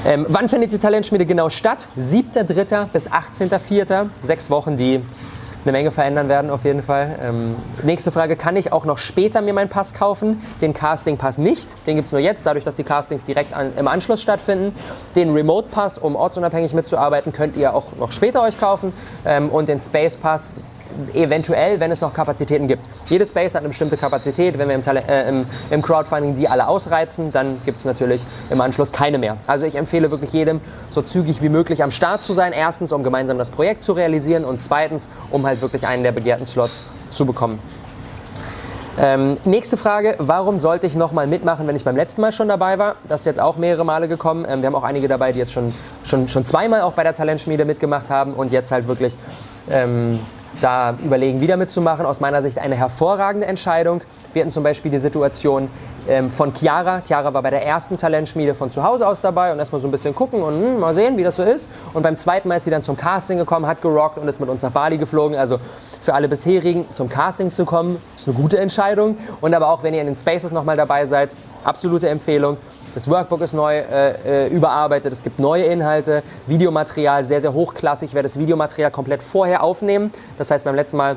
Ähm, 0.06 0.26
wann 0.28 0.48
findet 0.48 0.72
die 0.72 0.78
Talentschmiede 0.78 1.26
genau 1.26 1.50
statt? 1.50 1.88
7.3. 1.98 2.86
bis 2.86 3.10
18.4. 3.10 4.06
Sechs 4.22 4.48
Wochen, 4.48 4.76
die 4.76 5.02
eine 5.64 5.72
Menge 5.72 5.90
verändern 5.90 6.28
werden 6.28 6.50
auf 6.50 6.64
jeden 6.64 6.82
Fall. 6.82 7.18
Ähm, 7.22 7.56
nächste 7.82 8.12
Frage, 8.12 8.36
kann 8.36 8.56
ich 8.56 8.72
auch 8.72 8.84
noch 8.84 8.98
später 8.98 9.40
mir 9.40 9.52
meinen 9.52 9.68
Pass 9.68 9.92
kaufen? 9.92 10.40
Den 10.60 10.72
Casting-Pass 10.72 11.38
nicht, 11.38 11.74
den 11.86 11.96
gibt 11.96 12.06
es 12.06 12.12
nur 12.12 12.20
jetzt, 12.20 12.46
dadurch, 12.46 12.64
dass 12.64 12.76
die 12.76 12.84
Castings 12.84 13.24
direkt 13.24 13.54
an, 13.54 13.72
im 13.76 13.88
Anschluss 13.88 14.22
stattfinden. 14.22 14.74
Den 15.16 15.32
Remote-Pass, 15.32 15.98
um 15.98 16.16
ortsunabhängig 16.16 16.74
mitzuarbeiten, 16.74 17.32
könnt 17.32 17.56
ihr 17.56 17.74
auch 17.74 17.96
noch 17.98 18.12
später 18.12 18.42
euch 18.42 18.58
kaufen. 18.58 18.92
Ähm, 19.26 19.50
und 19.50 19.68
den 19.68 19.80
Space-Pass, 19.80 20.60
eventuell, 21.14 21.80
wenn 21.80 21.90
es 21.90 22.00
noch 22.00 22.12
Kapazitäten 22.12 22.68
gibt. 22.68 22.84
Jedes 23.06 23.30
Space 23.30 23.54
hat 23.54 23.60
eine 23.60 23.68
bestimmte 23.68 23.96
Kapazität. 23.96 24.58
Wenn 24.58 24.68
wir 24.68 24.74
im, 24.74 24.82
äh, 24.82 25.28
im, 25.28 25.46
im 25.70 25.82
Crowdfunding 25.82 26.34
die 26.34 26.48
alle 26.48 26.68
ausreizen, 26.68 27.32
dann 27.32 27.60
gibt 27.64 27.78
es 27.78 27.84
natürlich 27.84 28.22
im 28.50 28.60
Anschluss 28.60 28.92
keine 28.92 29.18
mehr. 29.18 29.36
Also 29.46 29.66
ich 29.66 29.76
empfehle 29.76 30.10
wirklich 30.10 30.32
jedem, 30.32 30.60
so 30.90 31.02
zügig 31.02 31.42
wie 31.42 31.48
möglich 31.48 31.82
am 31.82 31.90
Start 31.90 32.22
zu 32.22 32.32
sein. 32.32 32.52
Erstens, 32.52 32.92
um 32.92 33.02
gemeinsam 33.02 33.38
das 33.38 33.50
Projekt 33.50 33.82
zu 33.82 33.92
realisieren 33.92 34.44
und 34.44 34.62
zweitens, 34.62 35.10
um 35.30 35.46
halt 35.46 35.62
wirklich 35.62 35.86
einen 35.86 36.02
der 36.02 36.12
begehrten 36.12 36.46
Slots 36.46 36.82
zu 37.10 37.26
bekommen. 37.26 37.58
Ähm, 39.00 39.36
nächste 39.44 39.76
Frage, 39.76 40.16
warum 40.18 40.58
sollte 40.58 40.88
ich 40.88 40.96
nochmal 40.96 41.28
mitmachen, 41.28 41.68
wenn 41.68 41.76
ich 41.76 41.84
beim 41.84 41.94
letzten 41.94 42.20
Mal 42.20 42.32
schon 42.32 42.48
dabei 42.48 42.80
war? 42.80 42.96
Das 43.06 43.20
ist 43.20 43.26
jetzt 43.26 43.40
auch 43.40 43.56
mehrere 43.56 43.84
Male 43.84 44.08
gekommen. 44.08 44.44
Ähm, 44.48 44.60
wir 44.60 44.66
haben 44.66 44.74
auch 44.74 44.82
einige 44.82 45.06
dabei, 45.06 45.30
die 45.30 45.38
jetzt 45.38 45.52
schon, 45.52 45.72
schon, 46.04 46.26
schon 46.26 46.44
zweimal 46.44 46.80
auch 46.80 46.94
bei 46.94 47.04
der 47.04 47.14
Talentschmiede 47.14 47.64
mitgemacht 47.64 48.10
haben 48.10 48.32
und 48.34 48.50
jetzt 48.50 48.72
halt 48.72 48.88
wirklich 48.88 49.16
ähm, 49.70 50.18
da 50.60 50.94
überlegen, 51.04 51.40
wieder 51.40 51.56
mitzumachen. 51.56 52.06
Aus 52.06 52.20
meiner 52.20 52.42
Sicht 52.42 52.58
eine 52.58 52.74
hervorragende 52.74 53.46
Entscheidung. 53.46 54.00
Wir 54.32 54.42
hatten 54.42 54.52
zum 54.52 54.62
Beispiel 54.62 54.90
die 54.90 54.98
Situation 54.98 55.70
ähm, 56.08 56.30
von 56.30 56.52
Chiara. 56.54 57.02
Chiara 57.06 57.32
war 57.34 57.42
bei 57.42 57.50
der 57.50 57.64
ersten 57.64 57.96
Talentschmiede 57.96 58.54
von 58.54 58.70
zu 58.70 58.82
Hause 58.82 59.06
aus 59.06 59.20
dabei 59.20 59.52
und 59.52 59.58
erstmal 59.58 59.80
so 59.80 59.88
ein 59.88 59.90
bisschen 59.90 60.14
gucken 60.14 60.42
und 60.42 60.54
hm, 60.54 60.80
mal 60.80 60.94
sehen, 60.94 61.16
wie 61.16 61.22
das 61.22 61.36
so 61.36 61.42
ist. 61.42 61.68
Und 61.92 62.02
beim 62.02 62.16
zweiten 62.16 62.48
Mal 62.48 62.56
ist 62.56 62.64
sie 62.64 62.70
dann 62.70 62.82
zum 62.82 62.96
Casting 62.96 63.38
gekommen, 63.38 63.66
hat 63.66 63.82
gerockt 63.82 64.18
und 64.18 64.26
ist 64.28 64.40
mit 64.40 64.48
uns 64.48 64.62
nach 64.62 64.70
Bali 64.70 64.98
geflogen. 64.98 65.36
Also 65.36 65.58
für 66.00 66.14
alle 66.14 66.28
bisherigen 66.28 66.86
zum 66.92 67.08
Casting 67.08 67.50
zu 67.50 67.64
kommen, 67.64 68.00
ist 68.16 68.28
eine 68.28 68.36
gute 68.36 68.58
Entscheidung. 68.58 69.16
Und 69.40 69.54
aber 69.54 69.68
auch 69.68 69.82
wenn 69.82 69.94
ihr 69.94 70.00
in 70.00 70.06
den 70.06 70.16
Spaces 70.16 70.52
nochmal 70.52 70.76
dabei 70.76 71.06
seid, 71.06 71.34
absolute 71.64 72.08
Empfehlung. 72.08 72.56
Das 72.98 73.08
Workbook 73.08 73.42
ist 73.42 73.52
neu 73.52 73.78
äh, 73.78 74.46
äh, 74.46 74.48
überarbeitet, 74.48 75.12
es 75.12 75.22
gibt 75.22 75.38
neue 75.38 75.62
Inhalte, 75.62 76.24
Videomaterial 76.48 77.24
sehr, 77.24 77.40
sehr 77.40 77.52
hochklassig. 77.52 78.08
Ich 78.08 78.14
werde 78.16 78.26
das 78.26 78.36
Videomaterial 78.36 78.90
komplett 78.90 79.22
vorher 79.22 79.62
aufnehmen. 79.62 80.10
Das 80.36 80.50
heißt, 80.50 80.64
beim 80.64 80.74
letzten 80.74 80.96
Mal 80.96 81.14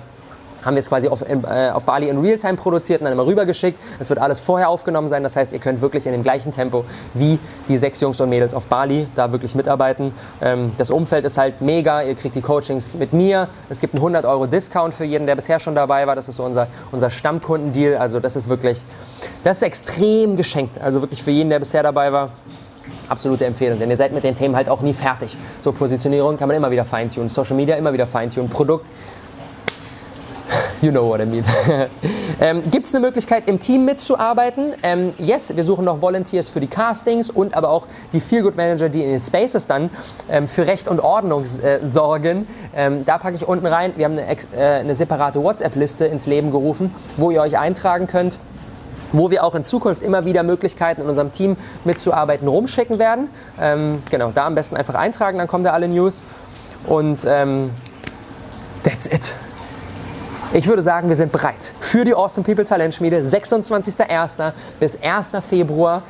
haben 0.64 0.76
wir 0.76 0.80
es 0.80 0.90
quasi 0.90 1.08
auf, 1.08 1.22
äh, 1.22 1.70
auf 1.72 1.86
Bali 1.86 2.10
in 2.10 2.20
Realtime 2.20 2.56
produziert 2.56 3.02
und 3.02 3.06
dann 3.06 3.14
immer 3.14 3.26
rübergeschickt. 3.26 3.80
Es 4.00 4.10
wird 4.10 4.20
alles 4.20 4.40
vorher 4.40 4.70
aufgenommen 4.70 5.08
sein, 5.08 5.24
das 5.24 5.36
heißt, 5.36 5.54
ihr 5.54 5.60
könnt 5.60 5.82
wirklich 5.82 6.06
in 6.06 6.12
dem 6.12 6.24
gleichen 6.24 6.52
Tempo 6.52 6.86
wie 7.14 7.40
die 7.68 7.78
sechs 7.78 8.02
Jungs 8.02 8.20
und 8.22 8.30
Mädels 8.30 8.54
auf 8.54 8.68
Bali 8.68 9.08
da 9.16 9.32
wirklich 9.32 9.56
mitarbeiten. 9.56 10.14
Ähm, 10.42 10.72
das 10.78 10.92
Umfeld 10.92 11.26
ist 11.26 11.38
halt 11.38 11.62
mega, 11.62 12.02
ihr 12.02 12.16
kriegt 12.16 12.36
die 12.36 12.42
Coachings 12.42 12.96
mit 12.98 13.14
mir. 13.14 13.48
Es 13.70 13.80
gibt 13.80 13.94
einen 13.94 14.02
100 14.02 14.26
Euro 14.26 14.48
Discount 14.48 14.96
für 14.96 15.06
jeden, 15.06 15.26
der 15.26 15.36
bisher 15.36 15.60
schon 15.60 15.76
dabei 15.76 16.08
war. 16.08 16.16
Das 16.16 16.28
ist 16.28 16.38
so 16.38 16.44
unser, 16.44 16.68
unser 16.92 17.10
Stammkundendeal. 17.10 17.98
Also 17.98 18.20
das 18.20 18.36
ist 18.36 18.50
wirklich, 18.50 18.82
das 19.44 19.58
ist 19.58 19.64
extrem 19.64 20.38
geschenkt. 20.38 20.80
Also 20.82 21.02
wirklich 21.02 21.24
für 21.24 21.32
jeden, 21.32 21.50
der 21.50 21.60
bisher 21.60 21.84
dabei 21.84 22.12
war 22.12 22.30
absolute 23.10 23.46
Empfehlung, 23.46 23.78
denn 23.78 23.90
ihr 23.90 23.98
seid 23.98 24.14
mit 24.14 24.24
den 24.24 24.36
Themen 24.36 24.56
halt 24.56 24.70
auch 24.70 24.82
nie 24.82 24.94
fertig. 24.94 25.38
So 25.60 25.74
Positionierung 25.74 26.38
kann 26.38 26.48
man 26.48 26.56
immer 26.56 26.72
wieder 26.72 26.86
feintunen, 26.86 27.30
Social 27.30 27.58
Media 27.58 27.76
immer 27.76 27.92
wieder 27.92 28.08
feintunen, 28.08 28.50
Produkt 28.50 28.88
You 30.84 30.90
know 30.90 31.08
what 31.08 31.22
I 31.22 31.26
mean. 31.26 31.46
ähm, 32.42 32.64
Gibt 32.72 32.88
es 32.88 32.96
eine 32.96 33.06
Möglichkeit, 33.06 33.48
im 33.48 33.60
Team 33.60 33.86
mitzuarbeiten? 33.86 34.74
Ähm, 34.82 35.14
yes, 35.20 35.56
wir 35.56 35.64
suchen 35.64 35.86
noch 35.86 36.02
Volunteers 36.02 36.50
für 36.50 36.60
die 36.60 36.68
Castings 36.68 37.30
und 37.30 37.56
aber 37.56 37.70
auch 37.70 37.86
die 38.14 38.20
Feelgood 38.20 38.56
Manager, 38.56 38.90
die 38.90 39.04
in 39.04 39.12
den 39.12 39.22
Spaces 39.22 39.68
dann 39.68 39.92
ähm, 40.30 40.48
für 40.48 40.66
Recht 40.66 40.88
und 40.88 41.00
Ordnung 41.00 41.44
äh, 41.44 41.86
sorgen. 41.86 42.48
Ähm, 42.76 43.06
da 43.06 43.20
packe 43.20 43.36
ich 43.36 43.48
unten 43.48 43.68
rein. 43.68 43.94
Wir 43.96 44.06
haben 44.06 44.18
eine, 44.18 44.26
äh, 44.56 44.80
eine 44.80 44.96
separate 44.96 45.44
WhatsApp-Liste 45.44 46.06
ins 46.06 46.26
Leben 46.26 46.50
gerufen, 46.50 46.94
wo 47.18 47.30
ihr 47.30 47.42
euch 47.42 47.58
eintragen 47.58 48.08
könnt 48.08 48.40
wo 49.14 49.30
wir 49.30 49.44
auch 49.44 49.56
in 49.56 49.66
Zukunft 49.66 50.02
immer 50.04 50.24
wieder 50.24 50.42
Möglichkeiten 50.42 51.02
in 51.02 51.10
unserem 51.10 51.34
Team 51.34 51.58
mitzuarbeiten 51.84 52.48
rumschicken 52.48 52.98
werden. 52.98 53.28
Ähm, 53.60 54.02
genau, 54.10 54.32
da 54.34 54.48
am 54.48 54.56
besten 54.56 54.78
einfach 54.78 54.96
eintragen, 54.96 55.38
dann 55.38 55.50
kommen 55.50 55.66
da 55.66 55.74
alle 55.74 55.90
News. 55.90 56.24
Und 56.88 57.26
ähm, 57.28 57.72
that's 58.86 59.08
it. 59.08 59.36
Ich 60.54 60.68
würde 60.68 60.82
sagen, 60.82 61.08
wir 61.08 61.16
sind 61.16 61.32
bereit 61.32 61.72
für 61.80 62.04
die 62.04 62.14
Awesome 62.14 62.46
People 62.46 62.66
Talentschmiede. 62.66 63.22
26.01. 63.22 64.52
bis 64.82 65.02
1. 65.02 65.32
Februar. 65.48 66.04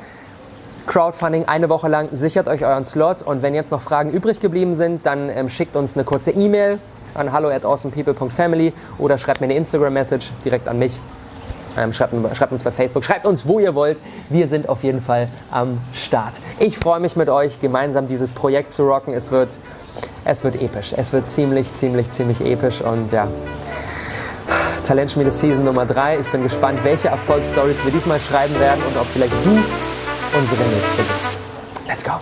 Crowdfunding 0.88 1.44
eine 1.46 1.68
Woche 1.68 1.86
lang. 1.86 2.08
Sichert 2.10 2.48
euch 2.48 2.64
euren 2.64 2.84
Slot. 2.84 3.22
Und 3.22 3.42
wenn 3.42 3.54
jetzt 3.54 3.70
noch 3.70 3.82
Fragen 3.82 4.10
übrig 4.10 4.40
geblieben 4.40 4.74
sind, 4.74 5.06
dann 5.06 5.28
ähm, 5.28 5.48
schickt 5.48 5.76
uns 5.76 5.94
eine 5.94 6.02
kurze 6.02 6.32
E-Mail 6.32 6.80
an 7.14 7.30
hallo 7.30 7.50
at 7.50 7.64
awesomepeople.family 7.64 8.72
oder 8.98 9.16
schreibt 9.16 9.40
mir 9.40 9.44
eine 9.44 9.54
Instagram-Message 9.54 10.32
direkt 10.44 10.66
an 10.66 10.80
mich. 10.80 10.98
Ähm, 11.78 11.92
schreibt, 11.92 12.12
schreibt, 12.36 12.50
uns 12.50 12.64
bei 12.64 12.72
Facebook, 12.72 13.04
schreibt 13.04 13.26
uns, 13.26 13.46
wo 13.46 13.60
ihr 13.60 13.76
wollt. 13.76 14.00
Wir 14.28 14.48
sind 14.48 14.68
auf 14.68 14.82
jeden 14.82 15.00
Fall 15.00 15.28
am 15.52 15.78
Start. 15.94 16.34
Ich 16.58 16.78
freue 16.80 16.98
mich 16.98 17.14
mit 17.14 17.28
euch, 17.28 17.60
gemeinsam 17.60 18.08
dieses 18.08 18.32
Projekt 18.32 18.72
zu 18.72 18.88
rocken. 18.88 19.14
Es 19.14 19.30
wird, 19.30 19.50
es 20.24 20.42
wird 20.42 20.60
episch. 20.60 20.94
Es 20.96 21.12
wird 21.12 21.28
ziemlich, 21.28 21.72
ziemlich, 21.72 22.10
ziemlich 22.10 22.40
episch. 22.40 22.80
Und 22.80 23.12
ja, 23.12 23.28
Talentschmiede 24.82 25.30
Season 25.30 25.64
Nummer 25.64 25.86
3. 25.86 26.18
Ich 26.20 26.28
bin 26.28 26.42
gespannt, 26.42 26.82
welche 26.84 27.08
Erfolgsstories 27.08 27.84
wir 27.84 27.92
diesmal 27.92 28.20
schreiben 28.20 28.58
werden 28.58 28.82
und 28.82 28.96
ob 28.96 29.06
vielleicht 29.06 29.32
du 29.44 29.50
unsere 29.50 30.62
nächste 30.68 31.02
bist. 31.02 31.38
Let's 31.86 32.04
go! 32.04 32.20